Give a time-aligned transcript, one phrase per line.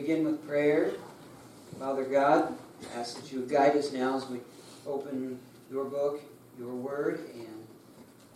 [0.00, 0.92] begin with prayer.
[1.76, 2.56] Father God,
[2.94, 4.38] I ask that you guide us now as we
[4.86, 5.40] open
[5.72, 6.20] your book,
[6.56, 7.66] your word, and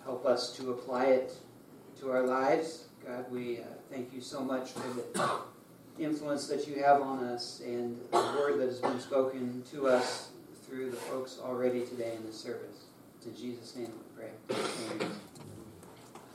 [0.03, 1.33] help us to apply it
[2.01, 2.87] to our lives.
[3.07, 3.63] God, we uh,
[3.93, 5.39] thank you so much for the
[6.05, 10.31] influence that you have on us and the word that has been spoken to us
[10.67, 12.87] through the folks already today in the service.
[13.25, 14.33] In Jesus' name we pray.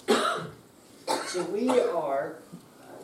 [0.07, 0.47] Amen.
[1.25, 2.37] So we are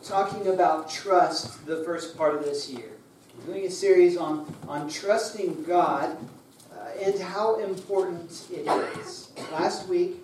[0.04, 2.90] talking about trust the first part of this year.
[3.38, 6.16] We're doing a series on, on trusting God
[6.72, 8.68] uh, and how important it
[8.98, 9.30] is.
[9.50, 10.22] Last week,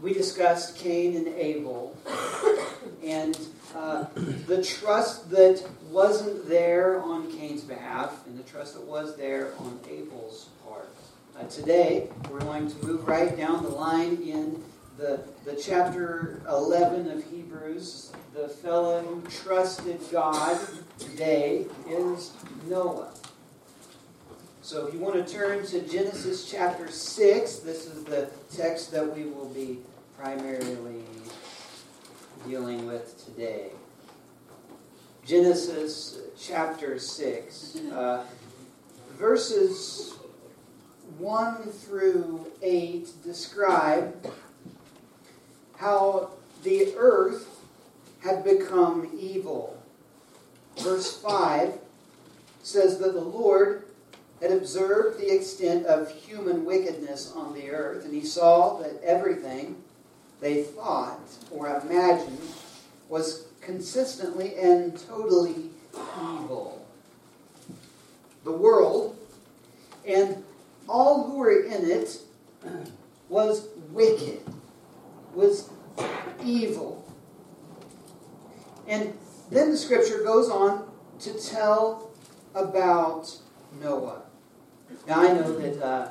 [0.00, 1.96] we discussed Cain and Abel
[3.02, 3.36] and
[3.74, 4.04] uh,
[4.46, 9.80] the trust that wasn't there on Cain's behalf and the trust that was there on
[9.90, 10.88] Abel's part.
[11.36, 14.62] Uh, today, we're going to move right down the line in
[14.96, 20.58] the, the chapter 11 of Hebrews, the fellow who trusted God
[20.98, 22.32] today is
[22.68, 23.12] Noah.
[24.62, 29.14] So if you want to turn to Genesis chapter 6, this is the text that
[29.14, 29.78] we will be
[30.16, 31.02] primarily
[32.46, 33.70] dealing with today.
[35.26, 38.24] Genesis chapter 6, uh,
[39.18, 40.14] verses
[41.18, 44.32] 1 through 8 describe
[45.76, 46.30] how
[46.62, 47.48] the earth
[48.20, 49.78] had become evil.
[50.78, 51.78] Verse 5
[52.62, 53.84] says that the Lord
[54.40, 59.76] had observed the extent of human wickedness on the earth, and he saw that everything
[60.40, 62.40] they thought or imagined
[63.08, 66.84] was consistently and totally evil.
[68.44, 69.16] The world
[70.06, 70.42] and
[70.88, 72.18] all who were in it
[73.28, 74.40] was wicked,
[75.34, 75.70] was
[76.44, 77.04] evil.
[78.86, 79.16] And
[79.50, 80.88] then the scripture goes on
[81.20, 82.10] to tell
[82.54, 83.36] about
[83.80, 84.22] Noah.
[85.06, 86.08] Now, I know that uh,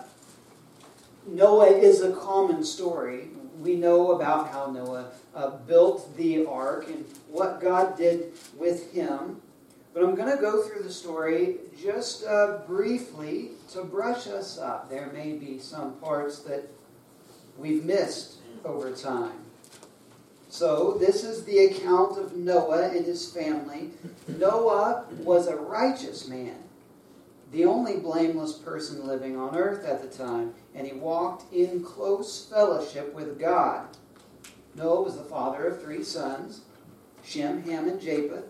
[1.28, 3.30] Noah is a common story.
[3.60, 9.42] We know about how Noah uh, built the ark and what God did with him.
[9.94, 14.90] But I'm going to go through the story just uh, briefly to brush us up.
[14.90, 16.68] There may be some parts that
[17.58, 19.40] we've missed over time.
[20.50, 23.90] So, this is the account of Noah and his family.
[24.28, 26.58] Noah was a righteous man,
[27.52, 32.46] the only blameless person living on earth at the time, and he walked in close
[32.46, 33.88] fellowship with God.
[34.76, 36.62] Noah was the father of three sons
[37.24, 38.46] Shem, Ham, and Japheth.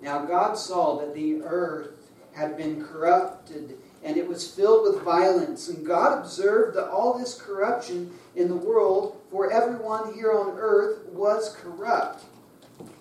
[0.00, 5.68] Now, God saw that the earth had been corrupted and it was filled with violence.
[5.68, 11.06] And God observed that all this corruption in the world, for everyone here on earth
[11.08, 12.24] was corrupt.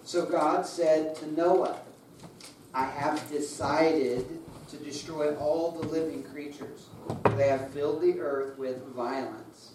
[0.04, 1.80] So God said to Noah,
[2.74, 4.26] I have decided
[4.70, 6.88] to destroy all the living creatures.
[7.36, 9.72] They have filled the earth with violence.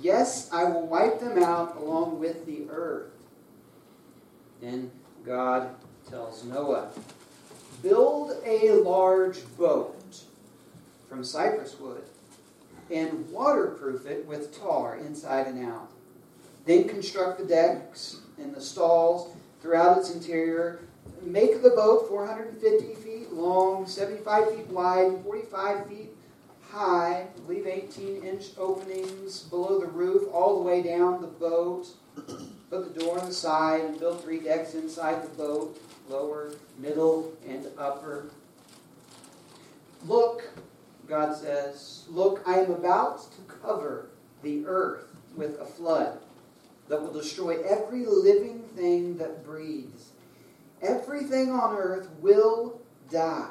[0.00, 3.10] Yes, I will wipe them out along with the earth.
[4.60, 4.90] Then
[5.26, 5.74] God
[6.08, 6.90] tells Noah,
[7.82, 9.97] Build a large boat
[11.08, 12.02] from cypress wood
[12.90, 15.90] and waterproof it with tar inside and out.
[16.64, 20.80] Then construct the decks and the stalls throughout its interior.
[21.22, 26.10] Make the boat 450 feet long, 75 feet wide, 45 feet
[26.70, 27.26] high.
[27.46, 31.88] Leave 18 inch openings below the roof all the way down the boat.
[32.70, 37.32] Put the door on the side and build three decks inside the boat lower, middle,
[37.46, 38.30] and upper.
[40.06, 40.44] Look,
[41.08, 44.10] God says, Look, I am about to cover
[44.42, 46.18] the earth with a flood
[46.88, 50.10] that will destroy every living thing that breathes.
[50.82, 52.80] Everything on earth will
[53.10, 53.50] die,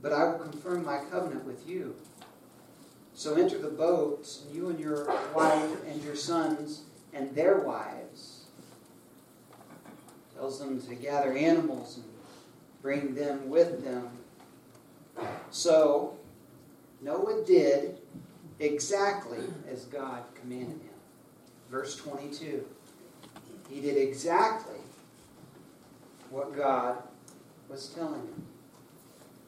[0.00, 1.96] but I will confirm my covenant with you.
[3.14, 8.44] So enter the boat, you and your wife and your sons and their wives.
[10.34, 12.06] Tells them to gather animals and
[12.82, 14.08] bring them with them.
[15.50, 16.18] So
[17.04, 17.98] Noah did
[18.58, 20.94] exactly as God commanded him.
[21.70, 22.64] Verse 22.
[23.68, 24.78] He did exactly
[26.30, 26.96] what God
[27.68, 28.46] was telling him.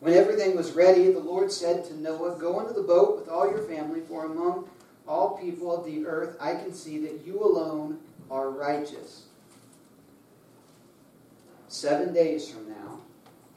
[0.00, 3.48] When everything was ready, the Lord said to Noah, Go into the boat with all
[3.48, 4.68] your family, for among
[5.08, 8.00] all people of the earth I can see that you alone
[8.30, 9.26] are righteous.
[11.68, 13.00] Seven days from now,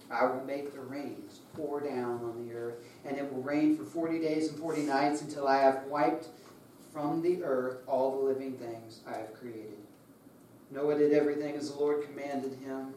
[0.10, 2.76] I will make the rains pour down on the earth
[3.06, 6.28] and it will rain for 40 days and 40 nights until I have wiped
[6.94, 9.78] from the earth all the living things I have created.
[10.72, 12.94] Noah did everything as the Lord commanded him.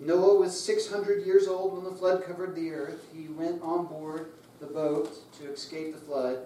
[0.00, 3.04] Noah was 600 years old when the flood covered the earth.
[3.14, 6.40] He went on board the boat to escape the flood.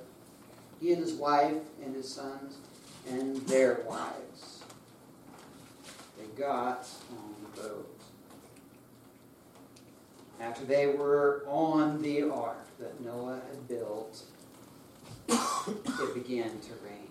[0.81, 2.57] He and his wife and his sons
[3.09, 4.63] and their wives.
[6.19, 8.00] They got on the boat.
[10.41, 14.23] After they were on the ark that Noah had built,
[15.29, 17.11] it began to rain.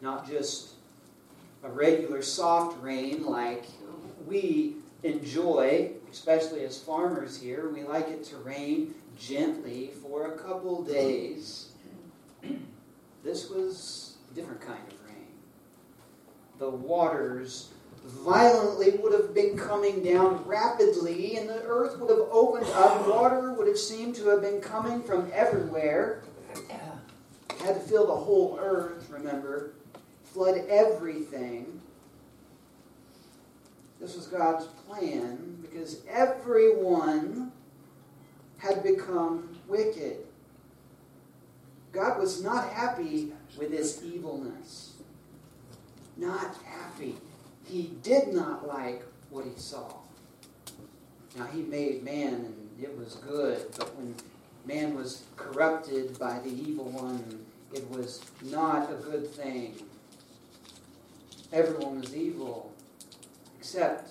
[0.00, 0.74] Not just
[1.64, 3.64] a regular soft rain like
[4.26, 7.68] we enjoy, especially as farmers here.
[7.70, 11.70] We like it to rain gently for a couple days.
[13.24, 15.26] This was a different kind of rain.
[16.58, 17.70] The waters
[18.06, 23.06] violently would have been coming down rapidly, and the earth would have opened up.
[23.08, 26.22] Water would have seemed to have been coming from everywhere.
[27.60, 29.72] Had to fill the whole earth, remember.
[30.24, 31.80] Flood everything.
[34.00, 37.50] This was God's plan because everyone
[38.58, 40.18] had become wicked.
[41.92, 44.92] God was not happy with this evilness.
[46.16, 47.16] Not happy.
[47.68, 49.92] He did not like what he saw.
[51.36, 54.14] Now, he made man and it was good, but when
[54.64, 59.74] man was corrupted by the evil one, it was not a good thing.
[61.52, 62.72] Everyone was evil
[63.58, 64.10] except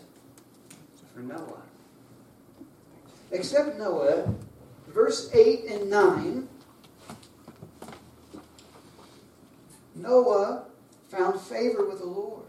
[1.14, 1.62] for Noah.
[3.32, 4.34] Except Noah,
[4.88, 6.48] verse 8 and 9.
[9.96, 10.66] Noah
[11.10, 12.45] found favor with the Lord.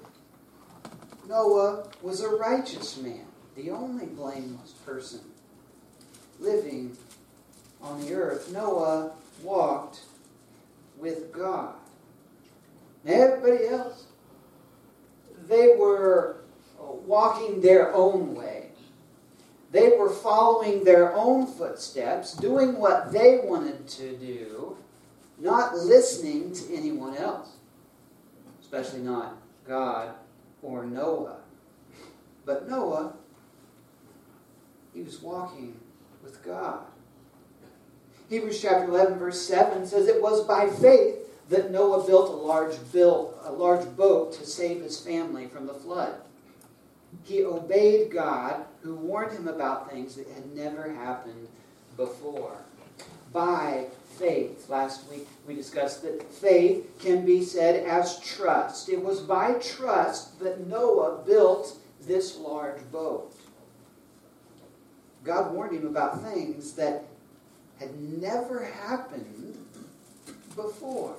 [1.28, 3.26] Noah was a righteous man,
[3.56, 5.20] the only blameless person
[6.38, 6.96] living
[7.82, 8.52] on the earth.
[8.52, 9.12] Noah
[9.42, 10.00] walked
[10.98, 11.74] with God.
[13.04, 14.04] Everybody else,
[15.48, 16.36] they were
[16.78, 18.70] walking their own way.
[19.72, 24.76] They were following their own footsteps, doing what they wanted to do,
[25.38, 27.50] not listening to anyone else,
[28.60, 29.36] especially not
[29.66, 30.14] God
[30.62, 31.38] or Noah.
[32.44, 33.14] But Noah,
[34.94, 35.76] he was walking
[36.22, 36.80] with God.
[38.28, 41.16] Hebrews chapter 11, verse 7 says, It was by faith
[41.48, 45.74] that Noah built a large, built, a large boat to save his family from the
[45.74, 46.14] flood.
[47.22, 51.48] He obeyed God, who warned him about things that had never happened
[51.96, 52.56] before.
[53.32, 53.86] By
[54.18, 54.68] faith.
[54.68, 58.88] Last week we discussed that faith can be said as trust.
[58.88, 61.76] It was by trust that Noah built
[62.06, 63.32] this large boat.
[65.24, 67.04] God warned him about things that
[67.78, 69.58] had never happened
[70.54, 71.16] before.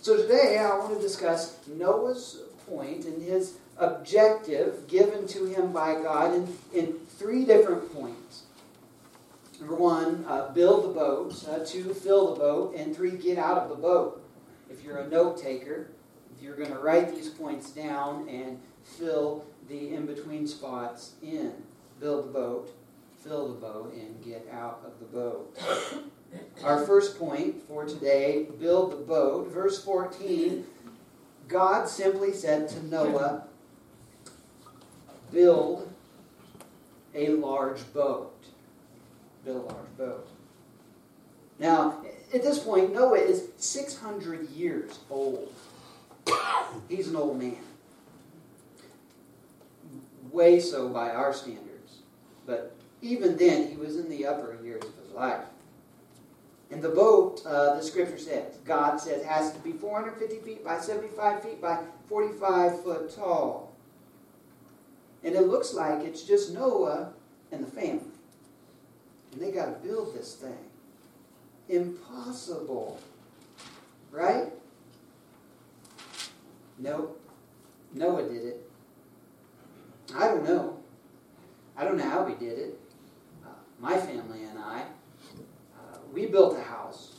[0.00, 5.94] So today I want to discuss Noah's point and his objective given to him by
[5.94, 8.42] God in, in three different points.
[9.62, 11.48] Number one, uh, build the boat.
[11.48, 12.74] Uh, two, fill the boat.
[12.74, 14.20] And three, get out of the boat.
[14.68, 15.88] If you're a note taker,
[16.36, 21.52] if you're going to write these points down and fill the in between spots in,
[22.00, 22.74] build the boat,
[23.22, 25.56] fill the boat, and get out of the boat.
[26.64, 29.52] Our first point for today build the boat.
[29.52, 30.66] Verse 14
[31.46, 33.44] God simply said to Noah,
[35.30, 35.88] Build
[37.14, 38.32] a large boat
[39.44, 40.28] build a large boat.
[41.58, 42.02] Now,
[42.34, 45.52] at this point, Noah is 600 years old.
[46.88, 47.56] He's an old man.
[50.30, 51.98] Way so by our standards.
[52.46, 55.44] But even then, he was in the upper years of his life.
[56.70, 60.80] And the boat, uh, the scripture says, God says, has to be 450 feet by
[60.80, 63.74] 75 feet by 45 foot tall.
[65.22, 67.12] And it looks like it's just Noah
[67.52, 68.11] and the family.
[69.32, 70.58] And they got to build this thing.
[71.68, 73.00] Impossible.
[74.10, 74.52] Right?
[76.78, 77.18] Nope.
[77.94, 78.70] Noah did it.
[80.14, 80.78] I don't know.
[81.76, 82.80] I don't know how we did it.
[83.44, 83.48] Uh,
[83.80, 87.12] my family and I, uh, we built a house.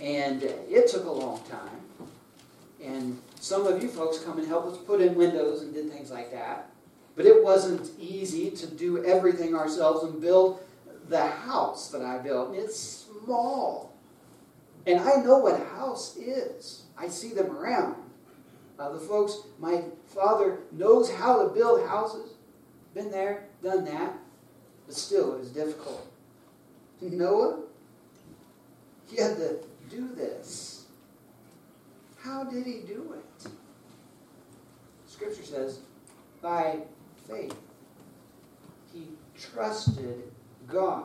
[0.00, 2.08] And it took a long time.
[2.82, 6.10] And some of you folks come and help us put in windows and did things
[6.10, 6.70] like that.
[7.16, 10.60] But it wasn't easy to do everything ourselves and build
[11.08, 12.54] the house that I built.
[12.54, 13.94] It's small.
[14.86, 16.84] And I know what a house is.
[16.96, 17.96] I see them around.
[18.78, 22.32] Uh, the folks, my father knows how to build houses.
[22.94, 24.14] Been there, done that.
[24.86, 26.06] But still, it was difficult.
[27.00, 27.60] Noah,
[29.10, 29.58] he had to
[29.90, 30.86] do this.
[32.18, 33.50] How did he do it?
[35.06, 35.80] Scripture says
[36.40, 36.78] by
[37.28, 37.54] faith.
[38.92, 40.22] He trusted
[40.68, 41.04] God.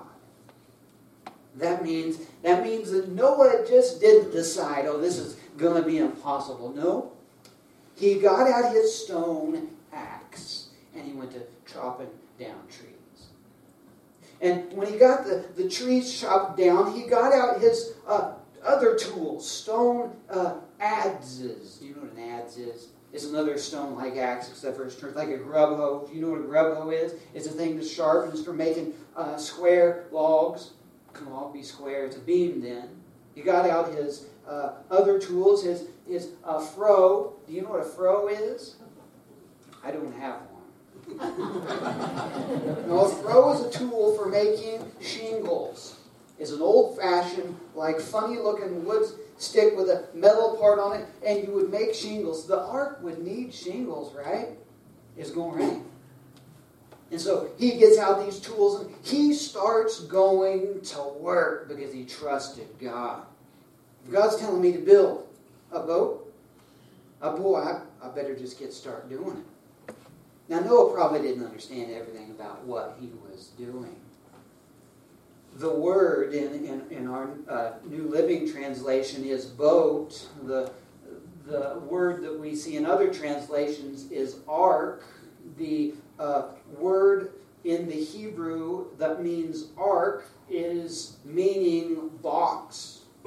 [1.56, 6.00] That means that means that Noah just didn't decide, oh, this is going to be
[6.00, 6.74] impossible.
[6.74, 7.12] No,
[7.96, 11.42] he got out his stone axe and he went to
[11.72, 12.90] chopping down trees.
[14.42, 18.34] And when he got the, the trees chopped down, he got out his uh,
[18.66, 21.82] other tools, stone uh, adzes.
[21.82, 22.88] You know what an adze is?
[23.14, 26.10] It's another stone like axe, except for it's like a grub hoe.
[26.12, 27.14] You know what a grub hoe is?
[27.36, 28.32] It's a thing to sharpen.
[28.32, 30.72] It's for making uh, square logs.
[31.14, 32.06] Can all be square.
[32.06, 32.90] It's a beam then.
[33.36, 37.34] He got out his uh, other tools, his, his uh, froe.
[37.48, 38.76] Do you know what a froe is?
[39.84, 40.64] I don't have one.
[42.88, 46.00] no, a froe is a tool for making shingles.
[46.40, 49.06] It's an old-fashioned, like funny-looking wood
[49.38, 52.48] stick with a metal part on it, and you would make shingles.
[52.48, 54.50] The ark would need shingles, right?
[55.18, 55.86] It's going to rain.
[57.12, 62.06] And so he gets out these tools and he starts going to work because he
[62.06, 63.24] trusted God.
[64.12, 65.28] God's telling me to build
[65.72, 66.34] a boat,
[67.22, 69.96] a boy, I, I better just get start doing it.
[70.50, 73.96] Now Noah probably didn't understand everything about what he was doing.
[75.56, 80.28] The word in, in, in our uh, New Living Translation is boat.
[80.44, 80.72] The,
[81.46, 85.06] the word that we see in other translations is ark.
[85.58, 86.44] The uh,
[86.78, 93.00] word in the Hebrew that means ark is meaning box.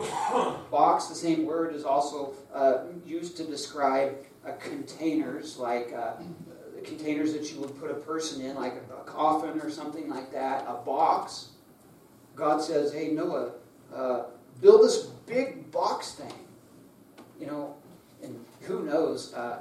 [0.70, 4.14] box, the same word, is also uh, used to describe
[4.46, 6.12] uh, containers, like uh,
[6.84, 10.30] containers that you would put a person in, like a, a, coffin or something like
[10.32, 11.48] that, a box.
[12.34, 13.52] God says, hey, Noah,
[13.94, 14.24] uh,
[14.60, 16.32] build this big box thing.
[17.40, 17.74] You know,
[18.22, 19.60] and who knows, uh,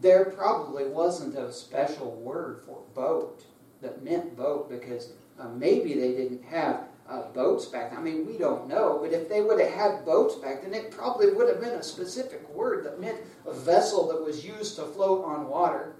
[0.00, 3.44] there probably wasn't a special word for boat
[3.82, 7.98] that meant boat because uh, maybe they didn't have uh, boats back then.
[7.98, 10.90] I mean, we don't know, but if they would have had boats back then, it
[10.90, 14.82] probably would have been a specific word that meant a vessel that was used to
[14.82, 15.96] float on water.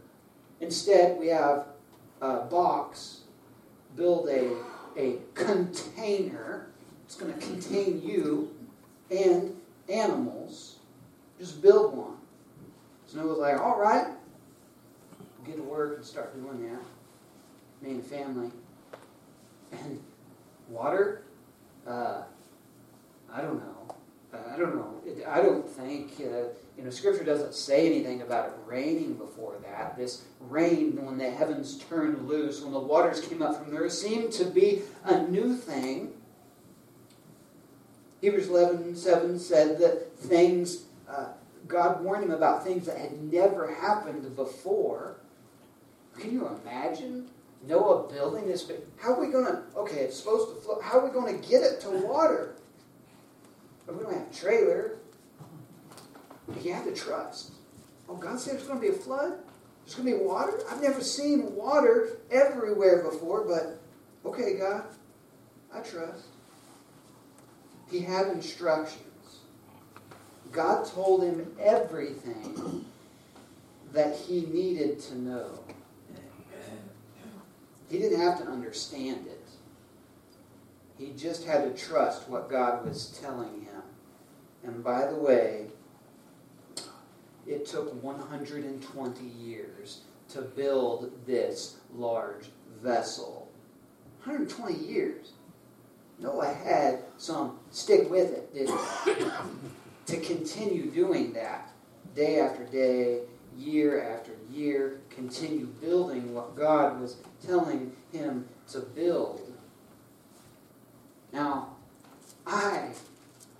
[0.61, 1.66] Instead, we have
[2.21, 3.23] a box,
[3.97, 4.52] build a,
[4.97, 6.69] a container.
[7.07, 8.54] It's going to contain you
[9.11, 9.57] and
[9.88, 10.76] animals.
[11.38, 12.20] Just build one.
[13.11, 14.07] So Noah was like, all right,
[15.19, 16.81] we'll get to work and start doing that.
[17.83, 18.52] Me and family.
[19.73, 20.00] And
[20.69, 21.25] water,
[21.88, 22.23] uh,
[23.33, 23.97] I don't know.
[24.33, 25.00] Uh, I don't know.
[25.05, 29.57] It, I don't think, uh, you know, Scripture doesn't say anything about it raining before
[29.64, 29.97] that.
[29.97, 33.93] This rain, when the heavens turned loose, when the waters came up from the earth,
[33.93, 36.12] seemed to be a new thing.
[38.21, 41.31] Hebrews 11 7 said that things uh,
[41.71, 45.17] God warned him about things that had never happened before.
[46.19, 47.29] Can you imagine
[47.67, 48.65] Noah building this?
[48.65, 49.62] Big, how are we going to?
[49.77, 50.83] Okay, it's supposed to float.
[50.83, 52.57] How are we going to get it to water?
[53.87, 54.99] But we don't have a trailer.
[56.61, 57.53] You have to trust.
[58.09, 59.35] Oh, God said there's going to be a flood.
[59.85, 60.61] There's going to be water.
[60.71, 63.81] I've never seen water everywhere before, but
[64.29, 64.85] okay, God,
[65.73, 66.27] I trust.
[67.91, 69.10] He had instructions.
[70.52, 72.85] God told him everything
[73.92, 75.61] that he needed to know.
[77.88, 79.49] He didn't have to understand it.
[80.97, 83.83] He just had to trust what God was telling him.
[84.62, 85.66] And by the way,
[87.47, 92.50] it took 120 years to build this large
[92.83, 93.50] vessel.
[94.25, 95.33] 120 years.
[96.19, 99.25] Noah had some stick with it, didn't he?
[100.11, 101.71] To continue doing that
[102.14, 103.21] day after day,
[103.57, 109.40] year after year, continue building what God was telling him to build.
[111.33, 111.76] Now,
[112.45, 112.88] I,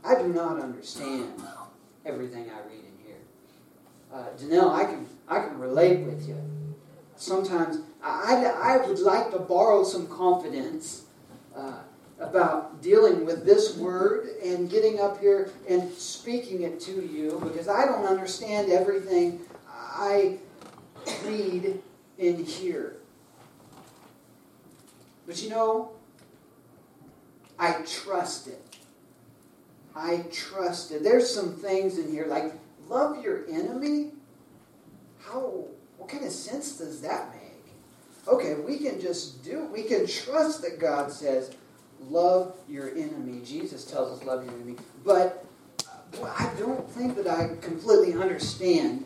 [0.05, 1.41] I do not understand
[2.05, 3.17] everything I read in here.
[4.13, 6.37] Uh, Janelle, I can, I can relate with you.
[7.15, 11.05] Sometimes I, I would like to borrow some confidence
[11.55, 11.75] uh,
[12.21, 17.67] about dealing with this word and getting up here and speaking it to you because
[17.67, 19.41] I don't understand everything
[19.77, 20.39] I
[21.25, 21.81] read
[22.19, 22.97] in here.
[25.27, 25.93] But you know,
[27.59, 28.77] I trust it.
[29.95, 31.03] I trust it.
[31.03, 32.53] There's some things in here like
[32.89, 34.13] love your enemy.
[35.21, 35.65] How
[35.97, 37.41] what kind of sense does that make?
[38.29, 41.55] Okay, we can just do we can trust that God says
[42.09, 43.41] love your enemy.
[43.45, 44.77] Jesus tells us love your enemy.
[45.05, 45.45] But
[46.25, 49.05] I don't think that I completely understand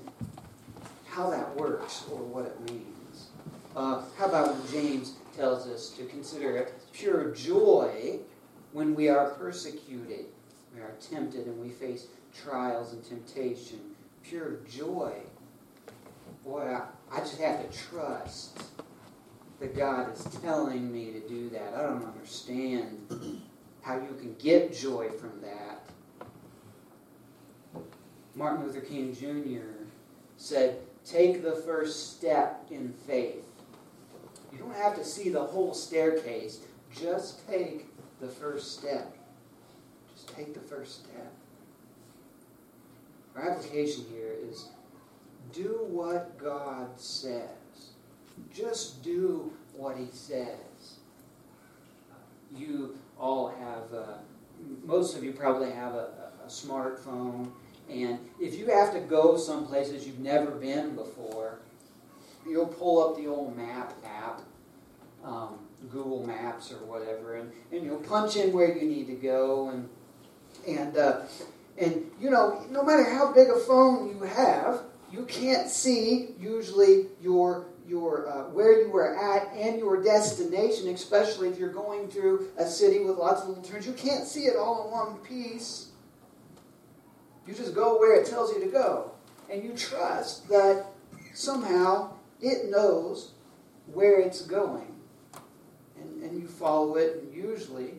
[1.06, 3.28] how that works or what it means.
[3.76, 8.18] Uh, how about when James tells us to consider it pure joy
[8.72, 10.26] when we are persecuted,
[10.74, 12.06] we are tempted, and we face
[12.42, 13.80] trials and temptation?
[14.22, 15.12] Pure joy.
[16.44, 16.82] Boy, I,
[17.12, 18.62] I just have to trust
[19.60, 21.74] that God is telling me to do that.
[21.74, 23.42] I don't understand
[23.82, 25.84] how you can get joy from that.
[28.34, 29.84] Martin Luther King Jr.
[30.36, 33.44] said, Take the first step in faith.
[34.52, 36.60] You don't have to see the whole staircase,
[36.94, 37.86] just take
[38.20, 39.16] the first step.
[40.14, 41.32] Just take the first step.
[43.36, 44.68] Our application here is
[45.52, 47.48] do what God says.
[48.52, 50.98] Just do what He says.
[52.54, 54.18] You all have, uh,
[54.84, 57.50] most of you probably have a, a smartphone,
[57.90, 61.58] and if you have to go some places you've never been before,
[62.48, 64.40] you'll pull up the old map app,
[65.24, 65.58] um,
[65.90, 69.88] Google Maps or whatever, and, and you'll punch in where you need to go, and
[70.66, 71.22] and uh,
[71.78, 77.06] and you know, no matter how big a phone you have, you can't see usually
[77.20, 82.48] your your uh, where you are at and your destination, especially if you're going through
[82.56, 83.86] a city with lots of little turns.
[83.86, 85.88] You can't see it all in one piece.
[87.46, 89.12] You just go where it tells you to go,
[89.50, 90.86] and you trust that
[91.34, 93.32] somehow it knows
[93.92, 94.94] where it's going,
[96.00, 97.22] and, and you follow it.
[97.22, 97.94] And usually,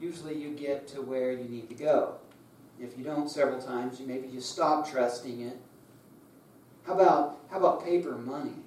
[0.00, 2.16] usually you get to where you need to go.
[2.80, 5.58] If you don't several times, you maybe you stop trusting it.
[6.86, 8.63] How about how about paper money?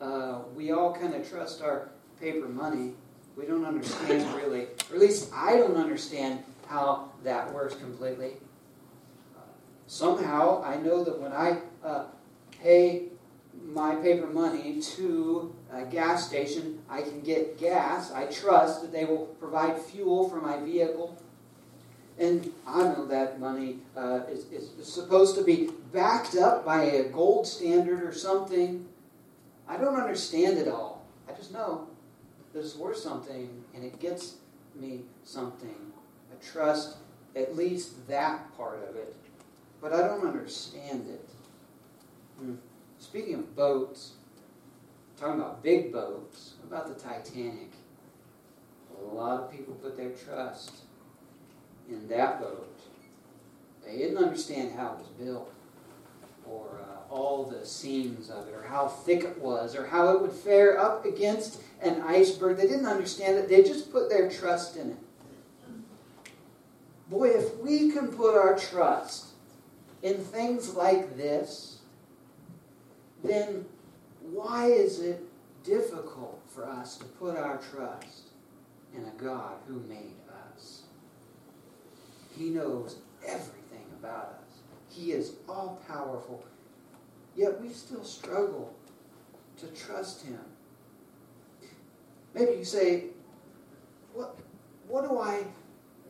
[0.00, 1.90] Uh, we all kind of trust our
[2.20, 2.94] paper money.
[3.36, 8.32] We don't understand really, or at least I don't understand how that works completely.
[9.36, 9.40] Uh,
[9.86, 12.04] somehow, I know that when I uh,
[12.62, 13.04] pay
[13.66, 18.12] my paper money to a gas station, I can get gas.
[18.12, 21.20] I trust that they will provide fuel for my vehicle.
[22.18, 27.04] And I know that money uh, is, is supposed to be backed up by a
[27.04, 28.86] gold standard or something.
[29.68, 31.04] I don't understand it all.
[31.28, 31.86] I just know
[32.52, 34.36] that it's worth something and it gets
[34.74, 35.76] me something.
[36.32, 36.96] I trust
[37.36, 39.14] at least that part of it,
[39.80, 41.28] but I don't understand it.
[42.38, 42.54] Hmm.
[42.98, 44.12] Speaking of boats,
[45.18, 47.72] talking about big boats, about the Titanic?
[49.00, 50.72] A lot of people put their trust
[51.88, 52.80] in that boat.
[53.84, 55.52] They didn't understand how it was built
[56.50, 60.20] or uh, all the seams of it or how thick it was or how it
[60.20, 62.56] would fare up against an iceberg.
[62.56, 63.48] They didn't understand it.
[63.48, 64.96] They just put their trust in it.
[67.08, 69.28] Boy, if we can put our trust
[70.02, 71.78] in things like this,
[73.24, 73.64] then
[74.20, 75.22] why is it
[75.64, 78.28] difficult for us to put our trust
[78.94, 80.14] in a God who made
[80.54, 80.82] us?
[82.36, 84.47] He knows everything about us.
[84.98, 86.44] He is all powerful.
[87.36, 88.74] Yet we still struggle
[89.58, 90.40] to trust Him.
[92.34, 93.04] Maybe you say,
[94.12, 94.36] what,
[94.88, 95.44] what do I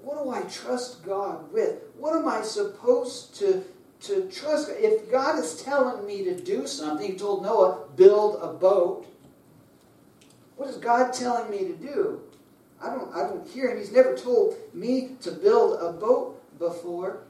[0.03, 1.83] what do I trust God with?
[1.99, 3.65] What am I supposed to,
[4.03, 4.71] to trust?
[4.71, 9.07] If God is telling me to do something, He told Noah, build a boat.
[10.57, 12.21] What is God telling me to do?
[12.81, 13.79] I don't, I don't hear him.
[13.79, 17.25] He's never told me to build a boat before.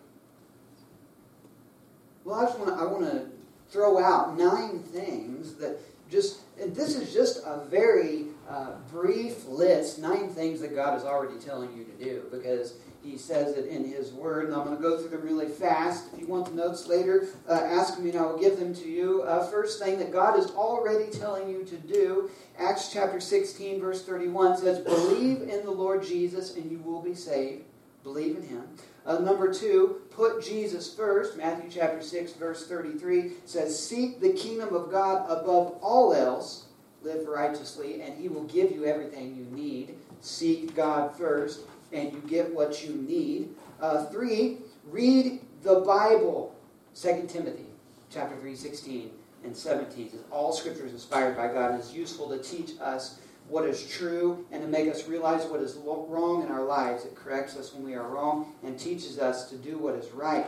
[2.29, 3.25] Well, I just want to, I want to
[3.71, 5.79] throw out nine things that
[6.11, 11.05] just, and this is just a very uh, brief list, nine things that God is
[11.05, 14.45] already telling you to do because He says it in His Word.
[14.45, 16.13] And I'm going to go through them really fast.
[16.13, 18.87] If you want the notes later, uh, ask me and I will give them to
[18.87, 19.23] you.
[19.23, 24.05] Uh, first thing that God is already telling you to do, Acts chapter 16, verse
[24.05, 27.65] 31 says, Believe in the Lord Jesus and you will be saved.
[28.03, 28.65] Believe in Him.
[29.07, 31.39] Uh, number two, put Jesus first.
[31.39, 36.67] Matthew chapter 6, verse 33 says, Seek the kingdom of God above all else,
[37.03, 39.95] live righteously, and he will give you everything you need.
[40.21, 41.61] Seek God first,
[41.93, 43.51] and you get what you need.
[43.81, 44.59] Uh, three,
[44.91, 46.55] read the Bible.
[47.01, 47.67] 2 Timothy
[48.11, 49.11] chapter 3, 16
[49.45, 53.21] and 17 says, All scripture is inspired by God and is useful to teach us
[53.49, 57.05] what is true and to make us realize what is wrong in our lives.
[57.05, 60.47] It corrects us when we are wrong and teaches us to do what is right.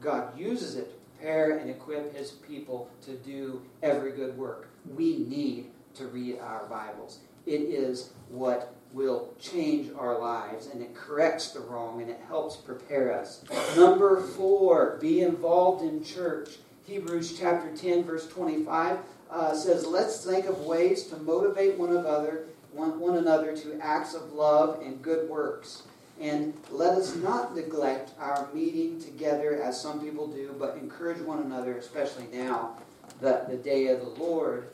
[0.00, 4.68] God uses it to prepare and equip His people to do every good work.
[4.94, 7.20] We need to read our Bibles.
[7.46, 12.56] It is what will change our lives and it corrects the wrong and it helps
[12.56, 13.44] prepare us.
[13.76, 16.50] Number four, be involved in church
[16.86, 18.98] Hebrews chapter 10, verse 25
[19.30, 24.14] uh, says, Let's think of ways to motivate one another, one, one another to acts
[24.14, 25.82] of love and good works.
[26.20, 31.40] And let us not neglect our meeting together as some people do, but encourage one
[31.40, 32.78] another, especially now
[33.20, 34.68] that the day of the Lord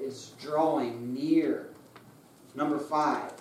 [0.00, 1.70] is drawing near.
[2.54, 3.32] Number five,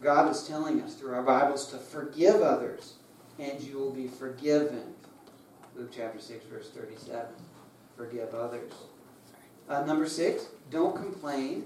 [0.00, 2.94] God is telling us through our Bibles to forgive others,
[3.38, 4.94] and you will be forgiven.
[5.76, 7.26] Luke chapter 6, verse 37.
[7.96, 8.72] Forgive others.
[9.72, 11.64] Uh, number six, don't complain.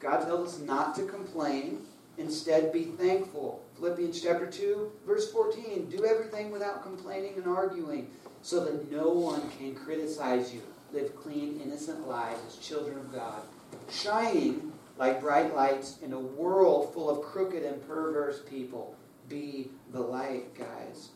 [0.00, 1.78] God tells us not to complain.
[2.18, 3.62] Instead, be thankful.
[3.76, 5.88] Philippians chapter 2, verse 14.
[5.88, 8.10] Do everything without complaining and arguing,
[8.42, 10.60] so that no one can criticize you.
[10.92, 13.42] Live clean, innocent lives as children of God,
[13.88, 18.96] shining like bright lights in a world full of crooked and perverse people.
[19.28, 21.10] Be the light, guys.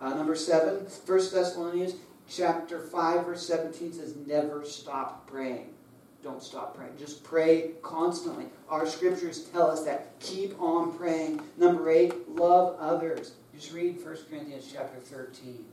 [0.00, 1.94] Uh, number seven, 1 Thessalonians
[2.28, 5.74] chapter 5, verse 17 says, Never stop praying.
[6.22, 6.96] Don't stop praying.
[6.98, 8.46] Just pray constantly.
[8.68, 10.18] Our scriptures tell us that.
[10.20, 11.40] Keep on praying.
[11.56, 13.34] Number eight, love others.
[13.54, 15.64] Just read 1 Corinthians chapter 13.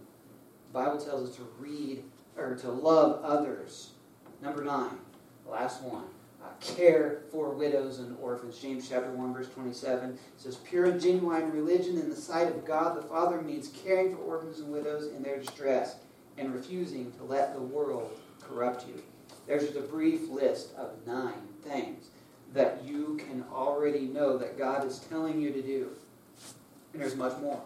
[0.68, 2.04] The Bible tells us to read
[2.38, 3.92] or to love others.
[4.42, 4.98] Number nine,
[5.48, 6.06] last one.
[6.44, 8.60] Uh, care for widows and orphans.
[8.60, 12.96] James chapter 1, verse 27 says, Pure and genuine religion in the sight of God
[12.96, 15.96] the Father means caring for orphans and widows in their distress
[16.38, 19.02] and refusing to let the world corrupt you.
[19.48, 22.08] There's just a brief list of nine things
[22.54, 25.90] that you can already know that God is telling you to do.
[26.94, 27.62] And there's much more.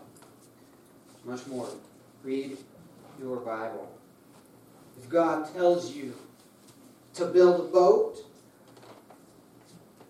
[1.25, 1.67] Much more.
[2.23, 2.57] Read
[3.19, 3.91] your Bible.
[4.97, 6.13] If God tells you
[7.13, 8.17] to build a boat,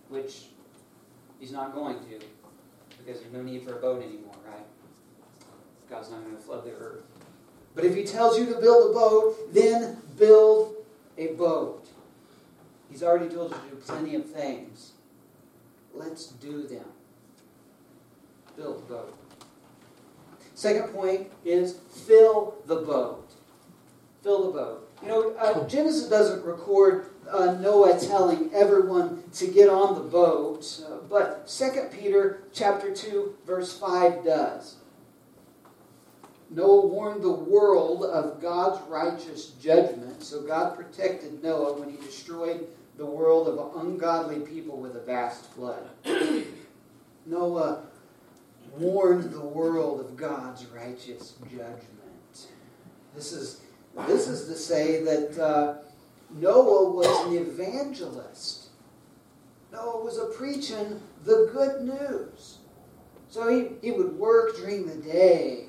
[0.08, 0.46] which
[1.40, 2.20] He's not going to,
[2.98, 4.66] because there's no need for a boat anymore, right?
[5.90, 7.04] God's not going to flood the earth.
[7.76, 10.76] But if he tells you to build a boat, then build
[11.18, 11.88] a boat.
[12.90, 14.94] He's already told you to do plenty of things.
[15.94, 16.86] Let's do them.
[18.56, 19.16] Build a boat.
[20.56, 23.32] Second point is fill the boat.
[24.24, 24.90] Fill the boat.
[25.02, 30.82] You know, uh, Genesis doesn't record uh, Noah telling everyone to get on the boat,
[30.86, 34.76] uh, but 2 Peter chapter 2 verse 5 does.
[36.50, 42.68] Noah warned the world of God's righteous judgment, so God protected Noah when he destroyed
[42.98, 45.88] the world of ungodly people with a vast flood.
[47.26, 47.84] Noah
[48.78, 52.48] warned the world of God's righteous judgment.
[53.16, 53.62] This is,
[54.08, 55.76] this is to say that uh,
[56.32, 58.68] Noah was an evangelist.
[59.72, 62.58] Noah was a preaching the good news.
[63.30, 65.66] So he, he would work during the day,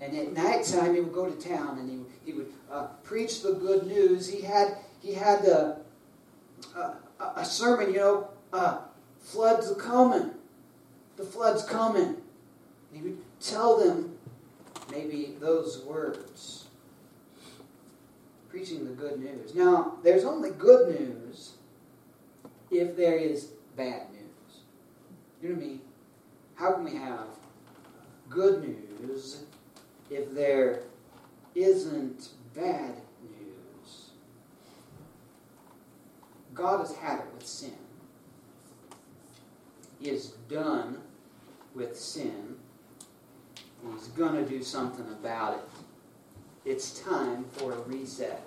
[0.00, 3.42] and at night time, he would go to town and he, he would uh, preach
[3.42, 4.28] the good news.
[4.28, 5.78] He had, he had a,
[6.74, 6.94] a,
[7.36, 8.78] a sermon, you know, uh,
[9.18, 10.30] floods are coming.
[11.16, 12.02] The flood's coming.
[12.02, 12.16] And
[12.92, 14.16] he would tell them
[14.90, 16.66] maybe those words.
[18.48, 19.54] Preaching the good news.
[19.54, 21.52] Now, there's only good news
[22.70, 24.62] if there is bad news.
[25.42, 25.80] You know what I mean?
[26.54, 27.26] How can we have
[28.28, 29.44] good news
[30.10, 30.82] if there
[31.54, 34.10] isn't bad news.
[36.52, 37.74] God has had it with sin.
[40.00, 40.98] He is done
[41.74, 42.56] with sin.
[43.94, 45.64] He's going to do something about it.
[46.64, 48.42] It's time for a reset.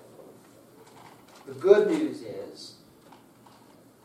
[1.46, 2.74] The good news is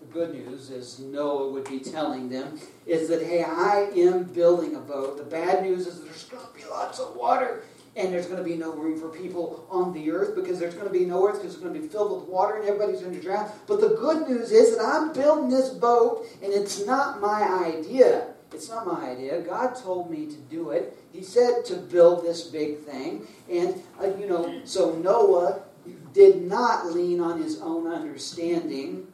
[0.05, 4.79] good news, as Noah would be telling them, is that, hey, I am building a
[4.79, 5.17] boat.
[5.17, 7.63] The bad news is there's going to be lots of water,
[7.95, 10.87] and there's going to be no room for people on the earth because there's going
[10.87, 13.15] to be no earth because it's going to be filled with water and everybody's going
[13.15, 13.51] to drown.
[13.67, 18.27] But the good news is that I'm building this boat, and it's not my idea.
[18.53, 19.41] It's not my idea.
[19.41, 20.97] God told me to do it.
[21.11, 23.27] He said to build this big thing.
[23.49, 25.61] And, uh, you know, so Noah
[26.13, 29.07] did not lean on his own understanding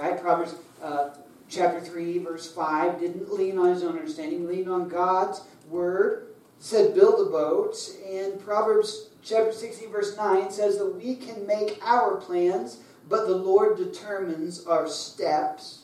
[0.00, 0.18] Right?
[0.18, 1.10] Proverbs uh,
[1.50, 6.28] chapter 3, verse 5 didn't lean on his own understanding, leaned on God's word.
[6.58, 7.76] said, build a boat.
[8.10, 12.78] And Proverbs chapter 16, verse 9 says that we can make our plans,
[13.10, 15.82] but the Lord determines our steps.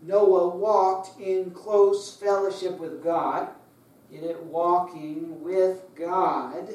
[0.00, 3.48] Noah walked in close fellowship with God.
[4.10, 6.70] In it, walking with God.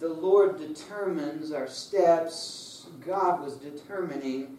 [0.00, 2.73] The Lord determines our steps
[3.06, 4.58] God was determining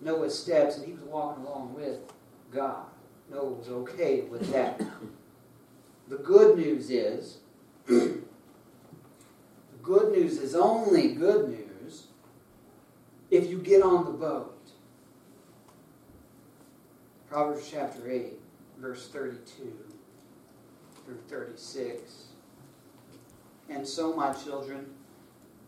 [0.00, 1.98] Noah's steps, and he was walking along with
[2.52, 2.86] God.
[3.30, 4.80] Noah was okay with that.
[6.08, 7.38] the good news is
[7.86, 8.22] the
[9.82, 12.06] good news is only good news
[13.30, 14.50] if you get on the boat.
[17.28, 18.32] Proverbs chapter 8,
[18.78, 19.72] verse 32
[21.04, 22.24] through 36.
[23.68, 24.86] And so, my children,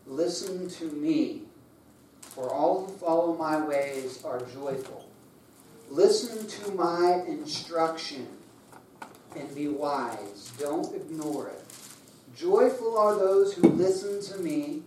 [0.05, 1.43] listen to me,
[2.37, 5.09] for all who follow my ways are joyful.
[5.89, 8.27] Listen to my instruction
[9.35, 10.51] and be wise.
[10.59, 11.63] Don't ignore it.
[12.35, 14.83] Joyful are those who listen to me,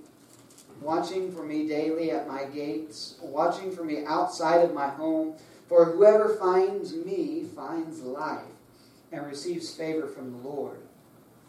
[0.80, 5.34] watching for me daily at my gates, watching for me outside of my home.
[5.66, 8.44] For whoever finds me finds life
[9.10, 10.78] and receives favor from the Lord.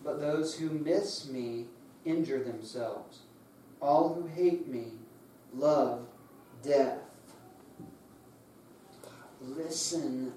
[0.03, 1.67] But those who miss me
[2.05, 3.19] injure themselves.
[3.79, 4.93] All who hate me
[5.53, 6.07] love
[6.63, 6.97] death.
[9.41, 10.33] Listen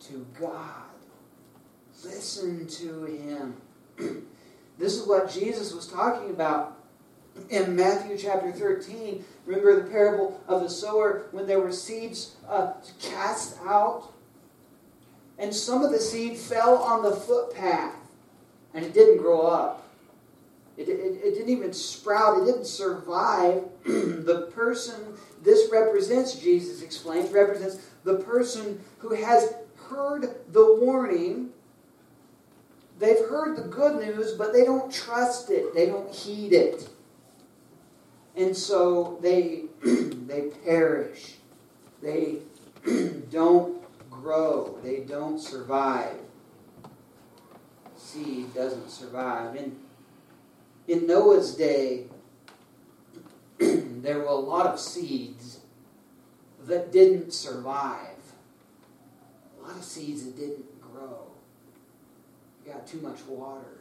[0.00, 0.84] to God.
[2.04, 3.56] Listen to Him.
[4.78, 6.78] this is what Jesus was talking about
[7.48, 9.24] in Matthew chapter 13.
[9.46, 14.12] Remember the parable of the sower when there were seeds uh, cast out?
[15.38, 17.94] And some of the seed fell on the footpath
[18.74, 19.85] and it didn't grow up.
[20.76, 22.42] It, it, it, didn't even sprout.
[22.42, 23.64] It didn't survive.
[23.84, 29.54] the person this represents, Jesus explains, represents the person who has
[29.88, 31.50] heard the warning.
[32.98, 35.74] They've heard the good news, but they don't trust it.
[35.74, 36.88] They don't heed it.
[38.36, 41.36] And so they, they perish.
[42.02, 42.38] They
[43.30, 44.78] don't grow.
[44.82, 46.16] They don't survive.
[47.96, 49.56] Seed doesn't survive.
[49.56, 49.76] In,
[50.88, 52.04] in Noah's day,
[53.58, 55.60] there were a lot of seeds
[56.64, 58.18] that didn't survive.
[59.58, 61.26] A lot of seeds that didn't grow.
[62.64, 63.78] You got too much water.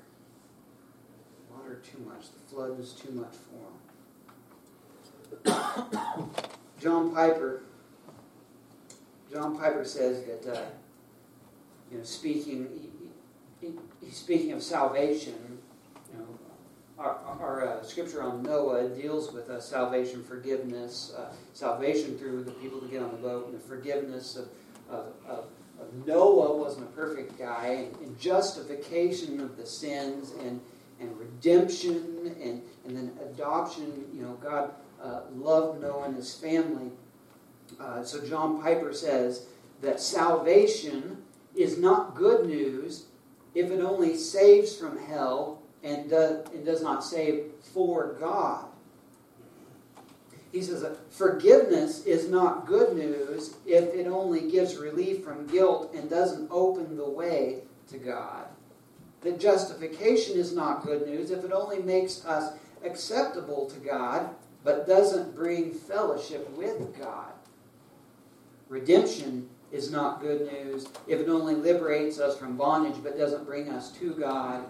[1.52, 2.32] Water too much.
[2.32, 3.34] The flood was too much
[5.44, 6.30] for them.
[6.80, 7.63] John Piper
[9.36, 10.62] John Piper says that, uh,
[11.91, 12.70] you know, speaking,
[13.60, 15.55] he, he, he's speaking of salvation.
[16.97, 22.51] Our, our uh, scripture on Noah deals with uh, salvation, forgiveness, uh, salvation through the
[22.51, 24.47] people to get on the boat, and the forgiveness of,
[24.89, 25.45] of, of,
[25.79, 30.62] of Noah wasn't a perfect guy, and, and, justification of the sins, and
[31.01, 34.05] and redemption, and and then adoption.
[34.13, 34.71] You know, God
[35.03, 36.91] uh, loved Noah and his family
[37.79, 39.47] uh, so John Piper says
[39.81, 41.23] that salvation
[41.55, 43.05] is not good news
[43.53, 48.65] if it only saves from hell and, does, and does not save for God.
[50.52, 55.93] He says that forgiveness is not good news if it only gives relief from guilt
[55.93, 58.48] and doesn't open the way to God.
[59.21, 64.30] That justification is not good news if it only makes us acceptable to God
[64.63, 67.32] but doesn't bring fellowship with God.
[68.69, 73.69] Redemption is not good news if it only liberates us from bondage but doesn't bring
[73.69, 74.63] us to God.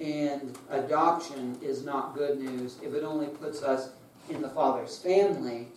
[0.00, 3.90] And adoption is not good news if it only puts us
[4.28, 5.68] in the Father's family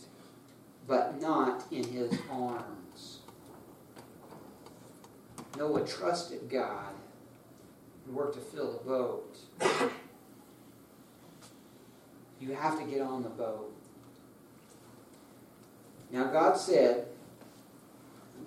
[0.87, 3.19] but not in his arms.
[5.57, 6.93] Noah trusted God
[8.05, 9.37] and worked to fill the boat.
[12.39, 13.73] You have to get on the boat.
[16.11, 17.07] Now, God said,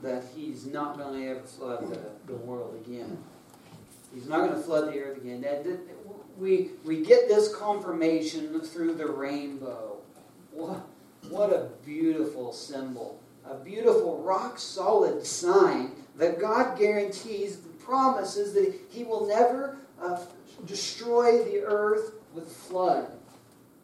[0.03, 3.17] that he's not going to ever flood the, the world again.
[4.15, 5.41] He's not going to flood the earth again.
[5.43, 5.81] That, that,
[6.39, 9.99] we, we get this confirmation through the rainbow.
[10.53, 10.87] What,
[11.29, 13.21] what a beautiful symbol.
[13.45, 20.25] A beautiful, rock solid sign that God guarantees, promises that He will never uh,
[20.65, 23.07] destroy the earth with flood.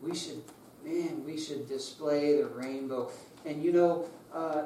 [0.00, 0.42] We should,
[0.84, 3.10] man, we should display the rainbow.
[3.44, 4.62] And you know, uh,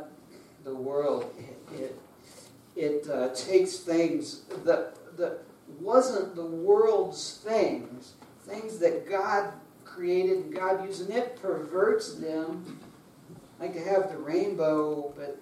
[0.65, 1.33] the world.
[1.39, 2.01] It, it,
[2.77, 5.43] it uh, takes things that, that
[5.81, 8.15] wasn't the world's things,
[8.47, 9.53] things that God
[9.85, 12.81] created and God used, and it perverts them.
[13.61, 15.41] Like to have the rainbow, but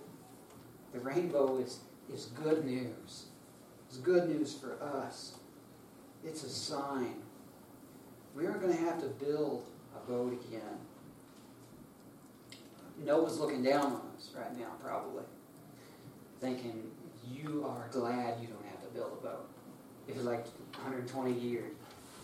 [0.92, 1.80] the rainbow is,
[2.12, 3.26] is good news.
[3.88, 5.36] It's good news for us.
[6.24, 7.16] It's a sign.
[8.34, 10.78] We aren't going to have to build a boat again.
[13.04, 15.24] Noah's looking down on us right now, probably,
[16.40, 16.90] thinking,
[17.26, 19.51] You are glad you don't have to build a boat.
[20.08, 20.44] It was like
[20.76, 21.72] 120 years.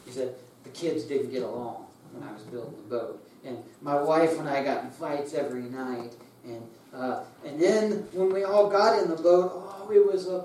[0.05, 3.29] He said, The kids didn't get along when I was building the boat.
[3.45, 6.12] And my wife and I got in fights every night.
[6.45, 6.62] And,
[6.95, 10.45] uh, and then when we all got in the boat, oh, it was a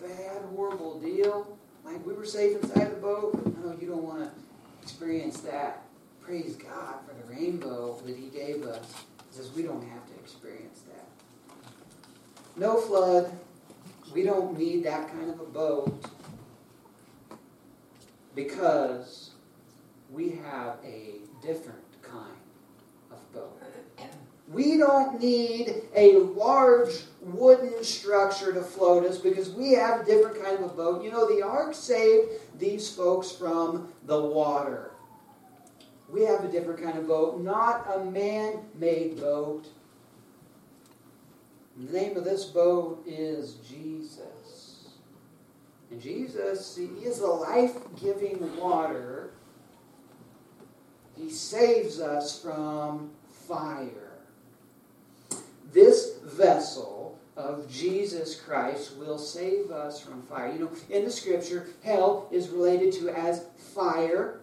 [0.00, 1.56] bad, horrible deal.
[1.84, 3.34] Like we were safe inside the boat.
[3.64, 4.30] No, you don't want to
[4.82, 5.82] experience that.
[6.20, 8.84] praise God for the rainbow that He gave us.
[9.30, 11.06] He says we don't have to experience that.
[12.56, 13.30] No flood.
[14.12, 16.04] We don't need that kind of a boat
[18.34, 19.30] because
[20.10, 22.36] we have a different kind
[23.10, 23.60] of boat.
[24.48, 30.42] We don't need a large wooden structure to float us because we have a different
[30.42, 31.02] kind of a boat.
[31.02, 34.90] You know, the ark saved these folks from the water.
[36.10, 39.66] We have a different kind of boat, not a man made boat.
[41.76, 44.33] The name of this boat is Jesus.
[45.94, 49.30] And Jesus, He is the life giving water.
[51.16, 54.04] He saves us from fire
[55.74, 60.52] this vessel of Jesus Christ will save us from fire.
[60.52, 64.40] You know, in the scripture, hell is related to as fire,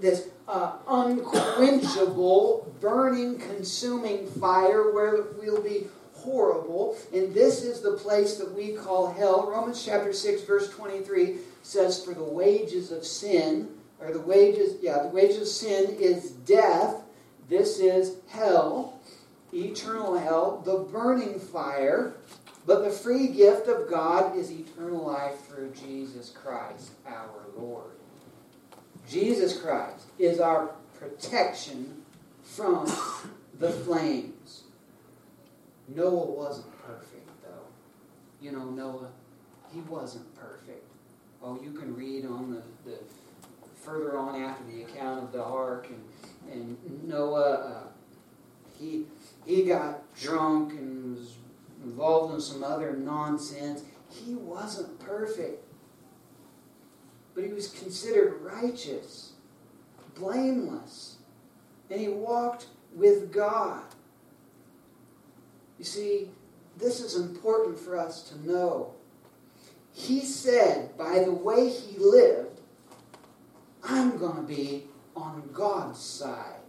[0.00, 5.86] this uh, unquenchable, burning, consuming fire where we'll be
[6.22, 6.96] horrible.
[7.12, 9.50] And this is the place that we call hell.
[9.50, 13.68] Romans chapter 6, verse 23 says, For the wages of sin,
[14.00, 17.02] or the wages, yeah, the wages of sin is death.
[17.48, 19.00] This is hell
[19.52, 22.14] eternal hell, the burning fire,
[22.66, 27.90] but the free gift of God is eternal life through Jesus Christ our Lord.
[29.08, 32.02] Jesus Christ is our protection
[32.42, 32.86] from
[33.58, 34.64] the flames.
[35.94, 37.66] Noah wasn't perfect, though.
[38.40, 39.10] You know, Noah,
[39.72, 40.84] he wasn't perfect.
[41.42, 42.98] Oh, you can read on the, the
[43.74, 46.04] further on after the account of the ark and,
[46.52, 47.82] and Noah, uh,
[48.78, 49.06] he
[49.46, 51.36] he got drunk and was
[51.82, 53.82] involved in some other nonsense.
[54.10, 55.64] He wasn't perfect,
[57.34, 59.32] but he was considered righteous,
[60.14, 61.16] blameless,
[61.90, 63.84] and he walked with God.
[65.80, 66.28] You see,
[66.76, 68.92] this is important for us to know.
[69.94, 72.60] He said, by the way he lived,
[73.82, 74.84] I'm going to be
[75.16, 76.60] on God's side.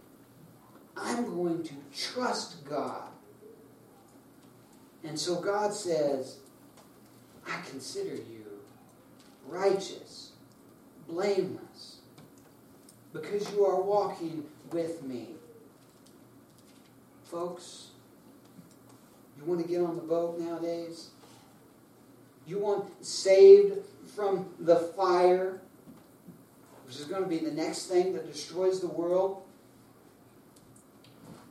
[0.96, 3.10] I'm going to trust God.
[5.04, 6.38] And so God says,
[7.46, 8.46] I consider you
[9.46, 10.30] righteous,
[11.06, 11.98] blameless,
[13.12, 15.26] because you are walking with me.
[17.24, 17.91] Folks,
[19.44, 21.10] you want to get on the boat nowadays?
[22.46, 23.78] You want saved
[24.14, 25.60] from the fire,
[26.86, 29.42] which is going to be the next thing that destroys the world?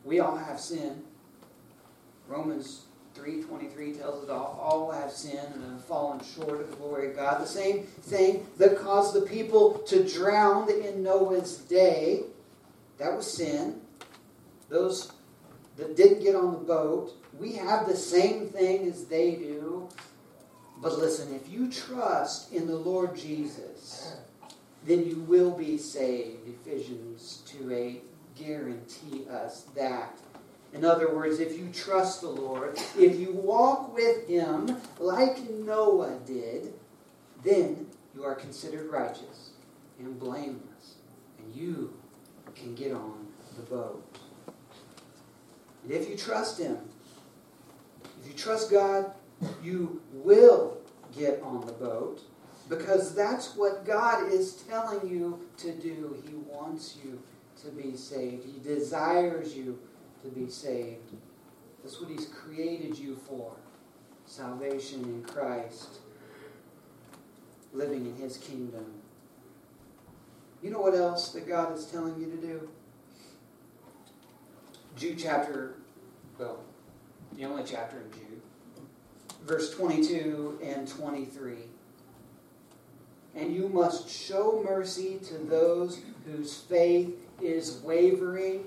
[0.04, 1.04] We all have sin.
[2.28, 7.16] Romans 3.23 tells us all, have sinned and have fallen short of the glory of
[7.16, 7.42] God.
[7.42, 12.22] The same thing that caused the people to drown in Noah's day,
[12.98, 13.82] that was sin.
[14.70, 15.12] Those
[15.78, 19.90] that didn't get on the boat, we have the same thing as they do.
[20.82, 24.16] But listen, if you trust in the Lord Jesus,
[24.86, 26.48] then you will be saved.
[26.48, 28.04] Ephesians 2 8
[28.36, 30.18] guarantee us that.
[30.74, 36.18] In other words, if you trust the Lord, if you walk with Him like Noah
[36.26, 36.74] did,
[37.44, 39.52] then you are considered righteous
[40.00, 40.96] and blameless,
[41.40, 41.94] and you
[42.56, 44.04] can get on the boat.
[45.84, 46.78] And if you trust Him,
[48.22, 49.12] if you trust God,
[49.64, 50.78] you will
[51.18, 52.22] get on the boat
[52.70, 56.22] because that's what God is telling you to do.
[56.26, 57.22] He wants you
[57.64, 58.46] to be saved.
[58.46, 59.80] He desires you
[60.24, 61.16] to be saved.
[61.84, 63.54] That's what He's created you for
[64.26, 66.00] salvation in Christ,
[67.74, 68.86] living in His kingdom.
[70.62, 72.70] You know what else that God is telling you to do?
[74.96, 75.76] Jude chapter,
[76.38, 76.60] well,
[77.38, 78.42] the only chapter in Jude,
[79.46, 81.56] verse 22 and 23.
[83.36, 88.66] And you must show mercy to those whose faith is wavering.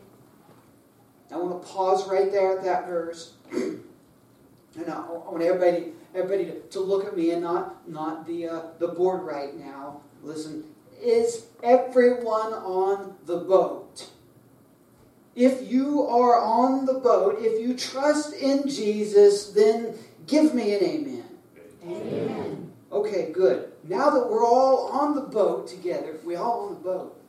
[1.31, 3.35] I want to pause right there at that verse.
[3.53, 8.63] and I want everybody, everybody to, to look at me and not, not the, uh,
[8.79, 10.01] the board right now.
[10.23, 10.65] Listen,
[11.01, 13.84] is everyone on the boat?
[15.37, 19.95] If you are on the boat, if you trust in Jesus, then
[20.27, 21.25] give me an amen.
[21.85, 22.73] Amen.
[22.93, 23.73] Okay, good.
[23.83, 27.21] Now that we're all on the boat together, we all on the boat.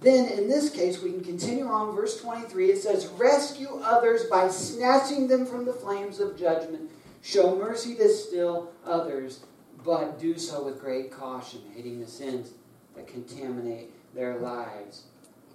[0.00, 2.72] Then, in this case, we can continue on, verse 23.
[2.72, 6.90] It says, Rescue others by snatching them from the flames of judgment.
[7.22, 9.44] Show mercy to still others,
[9.84, 12.50] but do so with great caution, hating the sins
[12.94, 15.04] that contaminate their lives.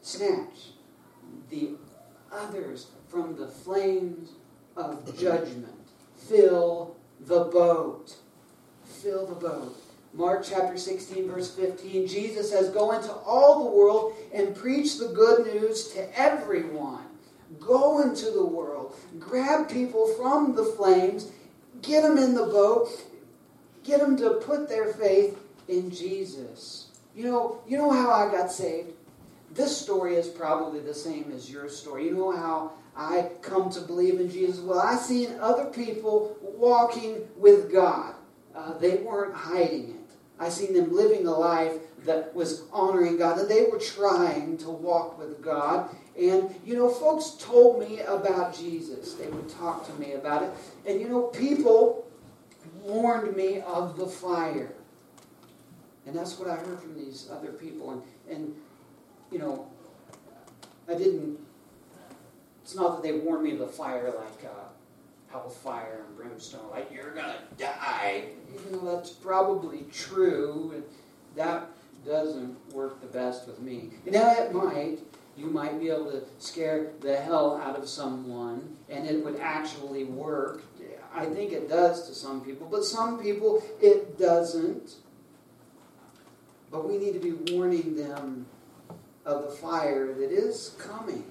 [0.02, 0.72] snatch
[1.50, 1.72] the
[2.32, 4.32] others from the flames
[4.76, 5.90] of judgment.
[6.16, 8.16] Fill the boat.
[8.86, 9.78] Fill the boat.
[10.14, 15.08] Mark chapter 16, verse 15, Jesus says, Go into all the world and preach the
[15.08, 17.06] good news to everyone.
[17.60, 21.32] Go into the world, grab people from the flames,
[21.82, 22.90] get them in the boat,
[23.84, 26.88] get them to put their faith in Jesus.
[27.16, 28.92] You know, you know how I got saved?
[29.54, 32.06] This story is probably the same as your story.
[32.06, 34.60] You know how I come to believe in Jesus?
[34.60, 38.16] Well, I seen other people walking with God.
[38.56, 39.96] Uh, they weren't hiding it.
[40.40, 41.74] I seen them living a life
[42.06, 45.96] that was honoring God, and they were trying to walk with God.
[46.20, 49.14] And, you know, folks told me about Jesus.
[49.14, 50.52] They would talk to me about it.
[50.86, 52.08] And, you know, people
[52.82, 54.74] warned me of the fire.
[56.06, 57.92] And that's what I heard from these other people.
[57.92, 58.56] And, and
[59.32, 59.68] you know,
[60.88, 61.40] I didn't,
[62.64, 64.70] it's not that they warned me of the fire like uh,
[65.32, 68.26] hellfire and brimstone, like you're to die.
[68.54, 70.84] Even though that's probably true, and
[71.36, 71.68] that
[72.06, 73.92] doesn't work the best with me.
[74.06, 75.00] And now it might.
[75.38, 80.04] You might be able to scare the hell out of someone, and it would actually
[80.04, 80.62] work.
[81.16, 84.96] I think it does to some people, but some people it doesn't.
[86.70, 88.46] But we need to be warning them
[89.26, 91.26] of the fire that is coming.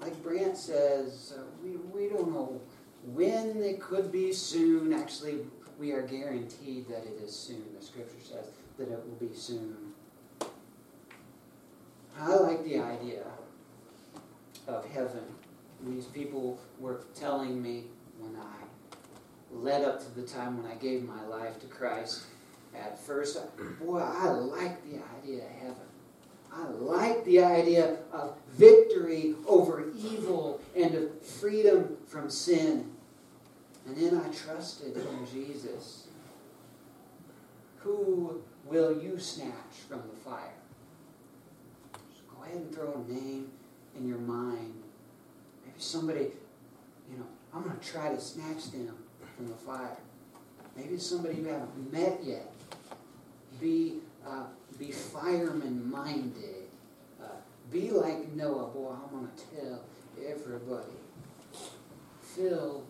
[0.00, 2.60] Like Brant says, uh, we, we don't know
[3.04, 4.92] when it could be soon.
[4.92, 5.40] Actually,
[5.78, 7.62] we are guaranteed that it is soon.
[7.78, 8.46] The scripture says
[8.78, 9.76] that it will be soon.
[12.18, 13.24] I like the idea
[14.66, 15.22] of heaven.
[15.86, 17.84] These people were telling me
[18.18, 18.60] when I
[19.52, 22.24] led up to the time when I gave my life to Christ.
[22.74, 23.38] At first,
[23.80, 25.89] boy, I like the idea of heaven.
[26.52, 32.90] I like the idea of victory over evil and of freedom from sin.
[33.86, 36.08] And then I trusted in Jesus.
[37.78, 39.52] Who will you snatch
[39.88, 40.52] from the fire?
[42.10, 43.50] Just go ahead and throw a name
[43.96, 44.74] in your mind.
[45.64, 46.26] Maybe somebody,
[47.10, 48.94] you know, I'm going to try to snatch them
[49.36, 49.96] from the fire.
[50.76, 52.52] Maybe somebody you haven't met yet.
[53.60, 53.96] Be
[54.26, 54.44] uh,
[54.80, 56.66] be fireman minded.
[57.22, 57.26] Uh,
[57.70, 58.68] be like Noah.
[58.68, 59.84] Boy, I'm going to tell
[60.26, 60.96] everybody.
[62.22, 62.82] Fill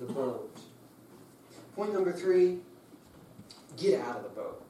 [0.00, 0.58] the boat.
[1.76, 2.60] Point number three
[3.76, 4.64] get out of the boat.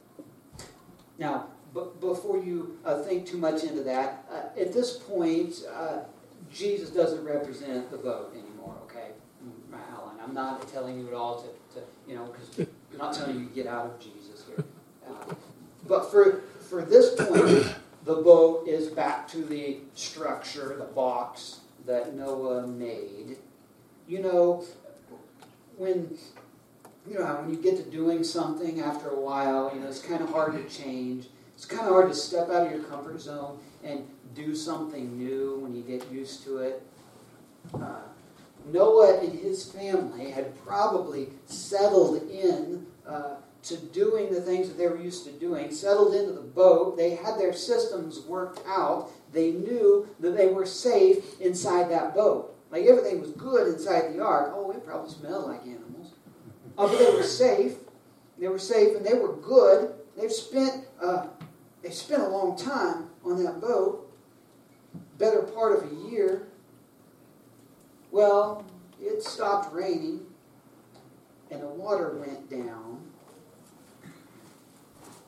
[1.19, 5.99] Now, but before you uh, think too much into that, uh, at this point, uh,
[6.53, 9.11] Jesus doesn't represent the boat anymore, okay?
[9.73, 13.39] Alan, I'm not telling you at all to, to you know, because I'm not telling
[13.39, 14.65] you to get out of Jesus here.
[15.07, 15.35] Uh,
[15.87, 22.15] but for for this point, the boat is back to the structure, the box that
[22.15, 23.37] Noah made.
[24.09, 24.65] You know,
[25.77, 26.17] when
[27.09, 30.23] you know when you get to doing something after a while, you know it's kind
[30.23, 31.27] of hard to change.
[31.55, 35.59] It's kind of hard to step out of your comfort zone and do something new
[35.61, 36.83] when you get used to it.
[37.75, 38.01] Uh,
[38.67, 44.87] Noah and his family had probably settled in uh, to doing the things that they
[44.87, 46.97] were used to doing, settled into the boat.
[46.97, 49.11] They had their systems worked out.
[49.33, 52.55] They knew that they were safe inside that boat.
[52.71, 54.53] Like everything was good inside the ark.
[54.55, 56.13] Oh, it probably smelled like animals.
[56.79, 57.75] Uh, but they were safe.
[58.39, 59.95] They were safe and they were good.
[60.17, 61.27] They've spent uh,
[61.83, 64.11] they spent a long time on that boat,
[65.19, 66.49] better part of a year.
[68.11, 68.65] Well,
[69.01, 70.27] it stopped raining
[71.51, 72.86] and the water went down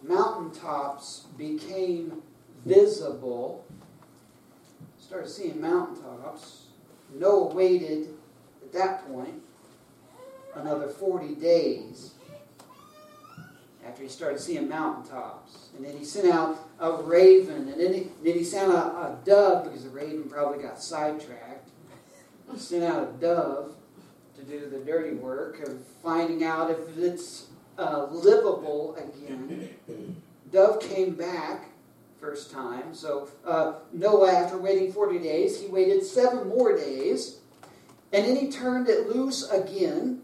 [0.03, 2.22] mountaintops became
[2.64, 3.64] visible,
[4.99, 6.66] started seeing mountaintops.
[7.14, 8.09] Noah waited
[8.62, 9.42] at that point
[10.55, 12.12] another 40 days
[13.86, 15.68] after he started seeing mountaintops.
[15.76, 19.24] And then he sent out a raven, and then he, then he sent out a
[19.24, 21.70] dove because the raven probably got sidetracked.
[22.53, 23.76] He sent out a dove
[24.36, 27.47] to do the dirty work of finding out if it's
[27.79, 29.76] uh, livable again.
[30.53, 31.70] Dove came back
[32.20, 32.95] first time.
[32.95, 37.39] So uh, Noah, after waiting 40 days, he waited seven more days.
[38.12, 40.22] And then he turned it loose again.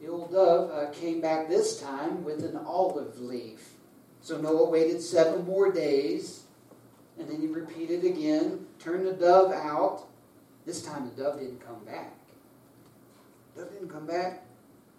[0.00, 3.74] The old dove uh, came back this time with an olive leaf.
[4.20, 6.44] So Noah waited seven more days.
[7.18, 10.04] And then he repeated again, turned the dove out.
[10.64, 12.12] This time the dove didn't come back.
[13.56, 14.44] Dove didn't come back.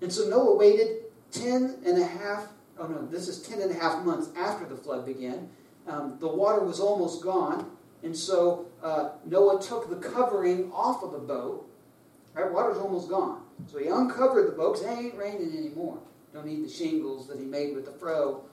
[0.02, 1.03] And so Noah waited
[1.34, 4.76] ten and a half, oh no, this is ten and a half months after the
[4.76, 5.50] flood began.
[5.88, 7.70] Um, the water was almost gone.
[8.04, 11.70] And so uh, Noah took the covering off of the boat.
[12.34, 13.44] Right, water's almost gone.
[13.72, 16.00] So he uncovered the boat it ain't raining anymore.
[16.34, 18.44] Don't need the shingles that he made with the froe.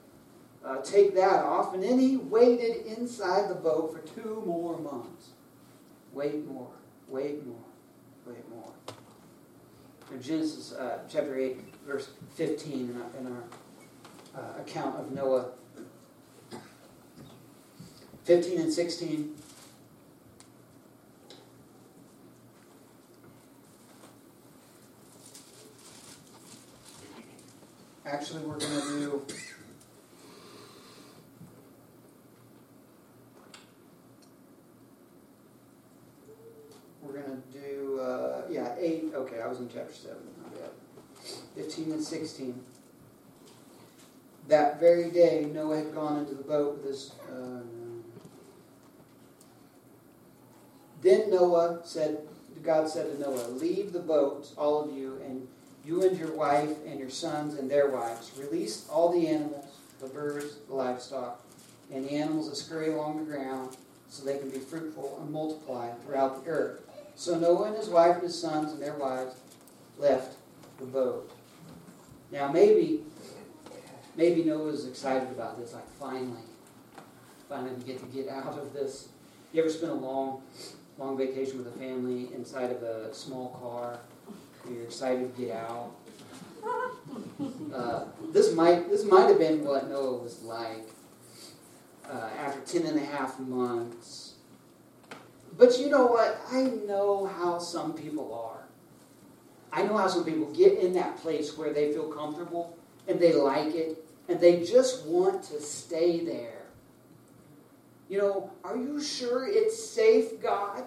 [0.63, 1.73] Uh, take that off.
[1.73, 5.29] And then he waited inside the boat for two more months.
[6.13, 6.69] Wait more,
[7.07, 7.55] wait more,
[8.27, 8.71] wait more.
[10.11, 13.43] In Genesis uh, chapter 8, verse 15, in our, in our
[14.43, 15.51] uh, account of Noah,
[18.23, 19.35] 15 and 16.
[28.05, 29.25] Actually, we're going to do.
[37.01, 39.11] We're going to do, uh, yeah, 8.
[39.15, 40.17] Okay, I was in chapter 7.
[41.55, 41.71] Not yet.
[41.71, 42.61] 15 and 16.
[44.47, 47.11] That very day, Noah had gone into the boat with his.
[47.31, 47.61] Uh,
[51.01, 52.19] then Noah said,
[52.61, 55.47] God said to Noah, Leave the boat, all of you, and
[55.83, 58.31] you and your wife and your sons and their wives.
[58.37, 59.65] Release all the animals,
[59.99, 61.43] the birds, the livestock,
[61.91, 63.75] and the animals that scurry along the ground,
[64.09, 66.81] so they can be fruitful and multiply throughout the earth.
[67.15, 69.35] So Noah and his wife and his sons and their wives
[69.97, 70.35] left
[70.79, 71.31] the boat.
[72.31, 73.01] Now maybe
[74.15, 76.45] maybe Noah's excited about this, like finally,
[77.49, 79.09] finally we get to get out of this.
[79.51, 80.41] You ever spend a long,
[80.97, 83.99] long vacation with a family inside of a small car?
[84.71, 85.91] You're excited to get out.
[87.73, 90.89] Uh, this might this might have been what Noah was like
[92.07, 94.35] uh, after ten and a half months.
[95.57, 96.39] But you know what?
[96.51, 98.60] I know how some people are.
[99.73, 103.33] I know how some people get in that place where they feel comfortable and they
[103.33, 106.61] like it and they just want to stay there.
[108.09, 110.83] You know, are you sure it's safe, God?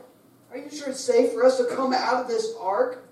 [0.50, 3.08] Are you sure it's safe for us to come out of this ark?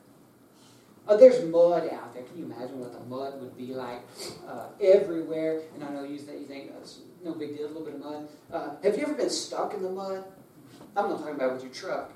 [1.08, 2.22] Uh, there's mud out there.
[2.22, 4.02] Can you imagine what the mud would be like
[4.46, 5.62] uh, everywhere?
[5.74, 7.94] And I know you think, you think oh, it's no big deal, a little bit
[7.94, 8.28] of mud.
[8.52, 10.24] Uh, have you ever been stuck in the mud?
[10.96, 12.12] I'm not talking about with your truck.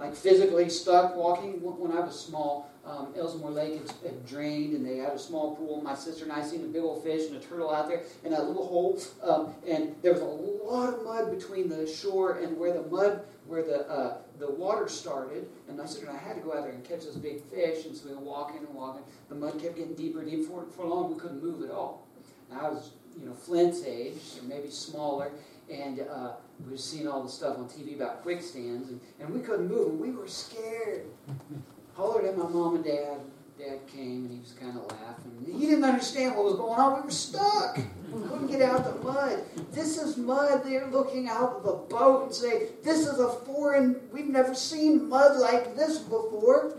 [0.00, 1.60] Like physically stuck walking.
[1.60, 5.54] When I was small, um, Elsmore Lake had, had, drained and they had a small
[5.54, 5.82] pool.
[5.82, 8.30] My sister and I seen a big old fish and a turtle out there in
[8.30, 8.98] that little hole.
[9.22, 13.20] Um, and there was a lot of mud between the shore and where the mud,
[13.46, 15.46] where the uh, the water started.
[15.68, 17.84] And my sister and I had to go out there and catch this big fish.
[17.84, 19.02] And so we were walking and walking.
[19.28, 20.44] The mud kept getting deeper and deeper.
[20.44, 22.06] For, for long, we couldn't move at all.
[22.50, 25.30] And I was, you know, Flint's age, or maybe smaller.
[25.70, 26.32] And uh,
[26.64, 28.90] we were seeing all the stuff on TV about quicksands.
[28.90, 29.90] And, and we couldn't move.
[29.90, 31.06] And we were scared
[31.94, 33.18] hollered at my mom and dad.
[33.58, 35.44] Dad came and he was kind of laughing.
[35.44, 36.96] He didn't understand what was going on.
[36.96, 37.78] We were stuck.
[38.10, 39.44] We couldn't get out the mud.
[39.72, 40.64] This is mud.
[40.64, 44.00] They're looking out of the boat and say, "This is a foreign.
[44.12, 46.78] We've never seen mud like this before."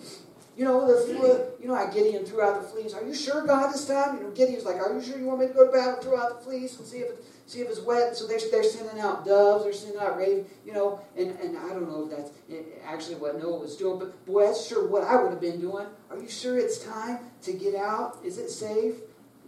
[0.57, 2.95] You know, the you know, I Gideon threw out the fleece.
[2.95, 4.17] Are you sure, God, this time?
[4.17, 6.01] You know, Gideon's like, "Are you sure you want me to go to battle?
[6.01, 8.15] Throw out the fleece and see if it, see if it's wet.
[8.15, 11.69] So they're, they're sending out doves, they're sending out ravens, you know, and, and I
[11.69, 15.03] don't know if that's eh, actually what Noah was doing, but boy, that's sure what
[15.03, 15.87] I would have been doing.
[16.09, 18.17] Are you sure it's time to get out?
[18.23, 18.95] Is it safe?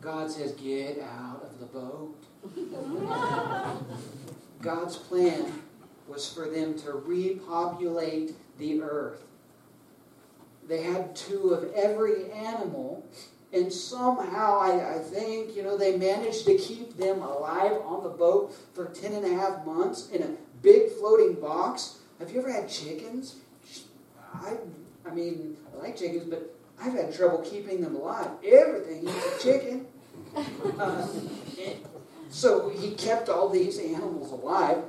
[0.02, 2.18] God says, get out of the boat.
[4.62, 5.62] God's plan
[6.08, 9.24] was for them to repopulate the earth.
[10.68, 13.06] They had two of every animal
[13.54, 18.10] and somehow I, I, think, you know, they managed to keep them alive on the
[18.10, 20.30] boat for 10 and a half months in a
[20.64, 22.00] big floating box.
[22.18, 23.36] Have you ever had chickens?
[24.34, 24.58] I,
[25.06, 28.32] I mean, I like chickens, but I've had trouble keeping them alive.
[28.44, 29.86] Everything a chicken.
[30.80, 31.08] Uh,
[32.30, 34.84] so he kept all these animals alive.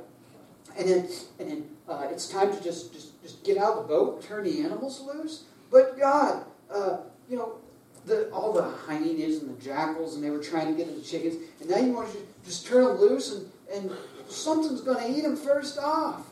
[0.78, 1.08] And then,
[1.38, 4.44] and then uh, it's time to just, just, just get out of the boat, turn
[4.44, 5.44] the animals loose.
[5.70, 6.44] But God,
[6.74, 6.98] uh,
[7.28, 7.58] you know,
[8.06, 11.02] the, all the hyenas and the jackals, and they were trying to get at the
[11.02, 11.36] chickens.
[11.60, 13.90] And now you want to just turn them loose, and, and
[14.28, 16.26] something's going to eat them first off.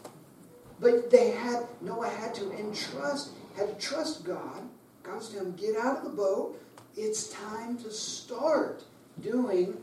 [0.80, 4.62] But they had, Noah had to entrust, had to trust God.
[5.02, 6.60] God was telling him, get out of the boat.
[6.96, 8.84] It's time to start
[9.20, 9.76] doing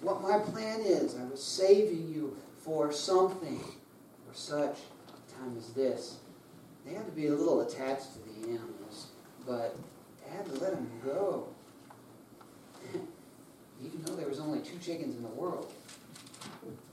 [0.00, 1.16] what my plan is.
[1.16, 4.78] I was saving you for something, for such
[5.08, 6.18] a time as this.
[6.86, 9.08] They had to be a little attached to the animals,
[9.46, 9.76] but
[10.34, 11.48] had to let him go.
[13.82, 15.72] Even though there was only two chickens in the world.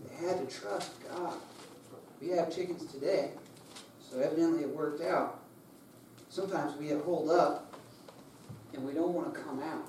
[0.08, 1.34] They had to trust God.
[2.22, 3.32] We have chickens today,
[4.00, 5.40] so evidently it worked out.
[6.30, 7.74] Sometimes we get holed up
[8.74, 9.88] and we don't want to come out.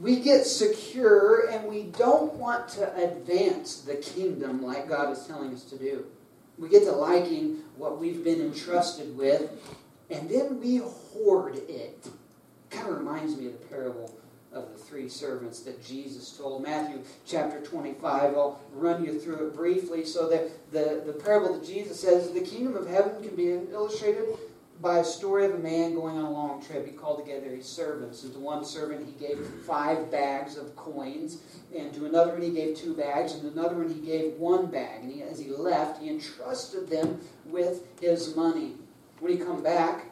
[0.00, 5.52] We get secure and we don't want to advance the kingdom like God is telling
[5.52, 6.06] us to do.
[6.58, 9.50] we get to liking what we've been entrusted with,
[10.10, 12.06] and then we hoard it.
[12.72, 14.18] Kind of reminds me of the parable
[14.52, 16.62] of the three servants that Jesus told.
[16.62, 18.34] Matthew chapter 25.
[18.34, 22.40] I'll run you through it briefly so that the, the parable that Jesus says the
[22.40, 24.24] kingdom of heaven can be illustrated
[24.80, 26.84] by a story of a man going on a long trip.
[26.84, 28.24] He called together his servants.
[28.24, 31.38] And to one servant he gave five bags of coins,
[31.76, 34.66] and to another one he gave two bags, and to another one he gave one
[34.66, 35.02] bag.
[35.02, 38.72] And he, as he left, he entrusted them with his money.
[39.20, 40.06] When he come back,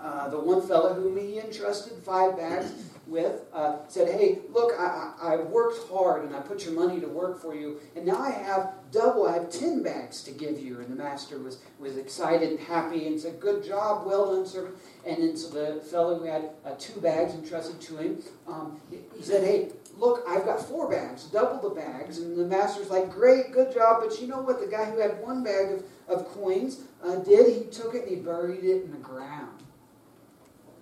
[0.00, 2.72] uh, the one fellow whom he entrusted five bags
[3.08, 7.08] with uh, said, Hey, look, I, I, worked hard and I put your money to
[7.08, 10.80] work for you, and now I have double, I have ten bags to give you.
[10.80, 14.76] And the master was, was excited and happy and said, Good job, well done, servant.
[15.06, 19.22] And then so the fellow who had uh, two bags entrusted to him, um, he
[19.22, 22.18] said, Hey, look, I've got four bags, double the bags.
[22.18, 24.02] And the master's like, Great, good job.
[24.06, 24.60] But you know what?
[24.60, 27.54] The guy who had one bag of, of coins uh, did?
[27.54, 29.62] He took it and he buried it in the ground.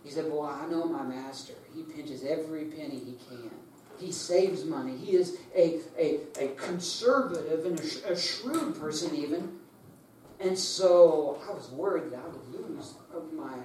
[0.06, 1.54] He said, Boy, I know my master.
[1.74, 3.50] He pinches every penny he can.
[3.98, 4.96] He saves money.
[4.96, 9.58] He is a, a, a conservative and a, a shrewd person, even.
[10.38, 12.94] And so I was worried that I would lose
[13.32, 13.56] my,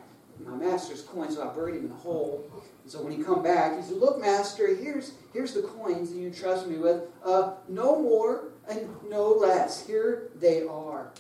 [0.44, 2.50] my master's coin, so I buried him in a hole.
[2.82, 6.18] And so when he come back, he said, Look, master, here's, here's the coins that
[6.18, 7.04] you trust me with.
[7.24, 9.86] Uh, no more and no less.
[9.86, 11.12] Here they are.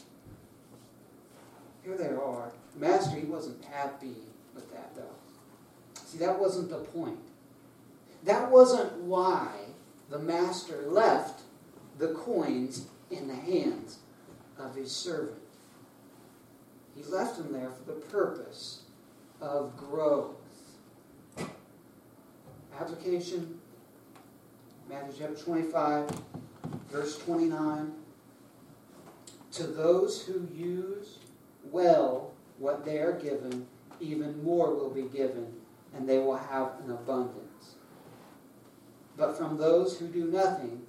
[1.84, 2.52] Here they are.
[2.76, 4.16] Master, he wasn't happy
[4.54, 6.02] with that, though.
[6.06, 7.20] See, that wasn't the point.
[8.24, 9.50] That wasn't why
[10.10, 11.42] the master left
[11.98, 14.00] the coins in the hands
[14.60, 15.38] of his servant.
[16.96, 18.84] He left them there for the purpose
[19.40, 20.36] of growth.
[22.80, 23.60] Application
[24.92, 26.10] Matthew chapter 25,
[26.90, 27.94] verse 29.
[29.54, 31.20] To those who use
[31.72, 33.68] well what they are given,
[34.02, 35.54] even more will be given,
[35.96, 37.76] and they will have an abundance.
[39.18, 40.82] But from those who do nothing,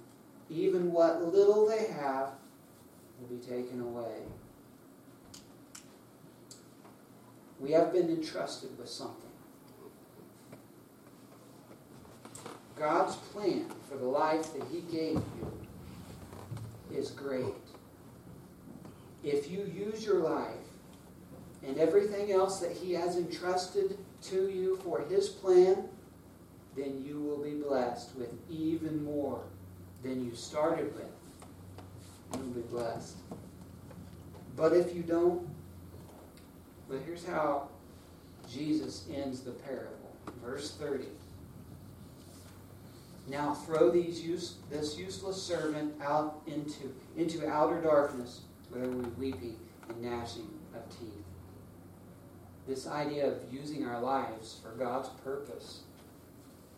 [0.49, 2.31] even what little they have
[3.19, 4.21] will be taken away.
[7.59, 9.29] We have been entrusted with something.
[12.75, 15.67] God's plan for the life that He gave you
[16.91, 17.45] is great.
[19.23, 20.62] If you use your life
[21.65, 25.83] and everything else that He has entrusted to you for His plan,
[26.75, 29.43] then you will be blessed with even more
[30.01, 31.05] than you started with.
[32.33, 33.17] You'll be blessed.
[34.55, 35.47] But if you don't,
[36.89, 37.69] but here's how
[38.51, 40.15] Jesus ends the parable.
[40.43, 41.05] Verse 30.
[43.29, 49.55] Now throw these use, this useless servant out into, into outer darkness, where we weeping
[49.87, 51.22] and gnashing of teeth
[52.67, 55.81] this idea of using our lives for God's purpose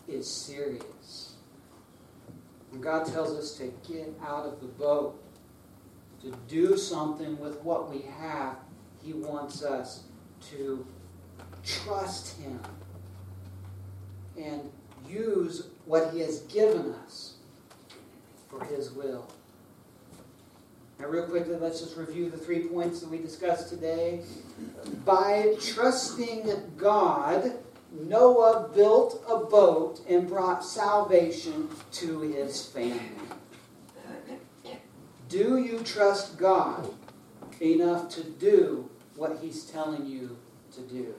[0.08, 1.34] is serious.
[2.70, 5.22] When God tells us to get out of the boat,
[6.22, 8.56] to do something with what we have,
[9.02, 10.04] He wants us
[10.50, 10.84] to
[11.64, 12.60] trust Him
[14.36, 14.70] and
[15.08, 17.34] use what He has given us
[18.48, 19.26] for His will.
[20.98, 24.22] Now, real quickly, let's just review the three points that we discussed today.
[25.04, 27.52] By trusting God,
[27.92, 33.00] Noah built a boat and brought salvation to his family.
[35.28, 36.94] Do you trust God
[37.60, 40.38] enough to do what he's telling you
[40.74, 41.14] to do?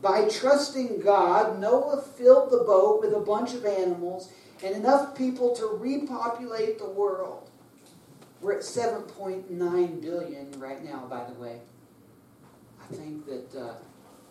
[0.00, 4.32] By trusting God, Noah filled the boat with a bunch of animals
[4.64, 7.47] and enough people to repopulate the world.
[8.40, 11.60] We're at 7.9 billion right now, by the way.
[12.80, 13.74] I think that uh,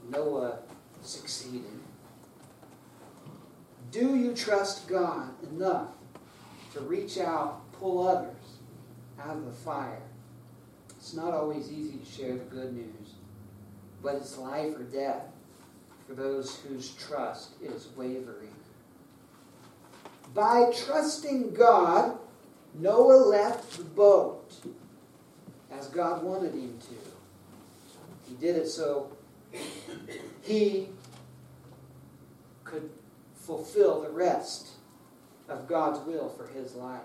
[0.09, 0.59] Noah
[1.01, 1.63] succeeded.
[3.91, 5.89] Do you trust God enough
[6.73, 8.35] to reach out, pull others
[9.19, 10.01] out of the fire?
[10.89, 13.13] It's not always easy to share the good news,
[14.01, 15.23] but it's life or death
[16.07, 18.53] for those whose trust is wavering.
[20.33, 22.17] By trusting God,
[22.79, 24.53] Noah left the boat
[25.71, 28.29] as God wanted him to.
[28.29, 29.11] He did it so
[30.41, 30.89] he
[32.63, 32.89] could
[33.35, 34.69] fulfill the rest
[35.49, 37.01] of God's will for his life.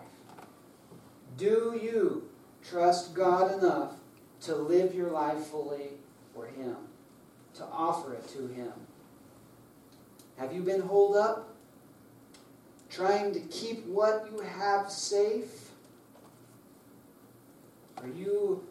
[1.38, 2.28] Do you
[2.68, 3.92] trust God enough
[4.42, 5.90] to live your life fully
[6.34, 6.76] for Him,
[7.54, 8.72] to offer it to Him?
[10.36, 11.52] Have you been holed up?
[12.92, 15.61] trying to keep what you have safe?
[18.02, 18.64] Are you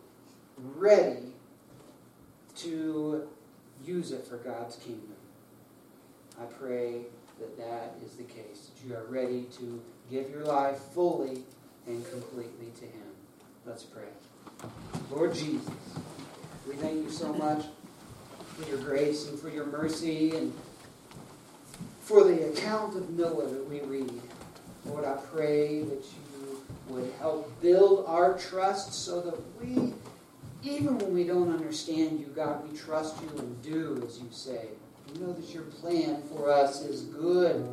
[0.57, 1.31] ready
[2.57, 3.27] to
[3.85, 5.15] use it for God's kingdom?
[6.39, 7.03] I pray
[7.39, 11.43] that that is the case, that you are ready to give your life fully
[11.87, 13.07] and completely to Him.
[13.65, 14.03] Let's pray.
[15.09, 15.69] Lord Jesus,
[16.67, 17.65] we thank you so much
[18.57, 20.53] for your grace and for your mercy and
[22.01, 24.21] for the account of Noah that we read.
[24.85, 26.20] Lord, I pray that you
[26.91, 29.93] would help build our trust so that we,
[30.63, 34.67] even when we don't understand you, God, we trust you and do as you say.
[35.13, 37.67] We know that your plan for us is good,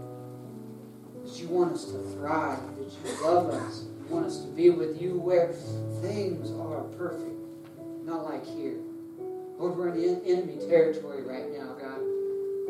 [1.24, 4.70] that you want us to thrive, that you love us, you want us to be
[4.70, 5.52] with you where
[6.00, 7.36] things are perfect,
[8.04, 8.78] not like here.
[9.58, 12.00] Lord, we're in enemy territory right now, God,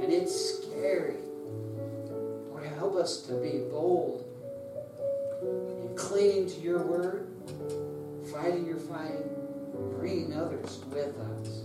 [0.02, 1.16] and it's scary.
[2.50, 4.27] Lord, help us to be bold
[5.82, 7.28] in clinging to your word,
[8.32, 9.28] fighting your fighting,
[9.98, 11.62] bringing others with us.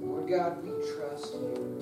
[0.00, 1.73] Lord God, we trust you.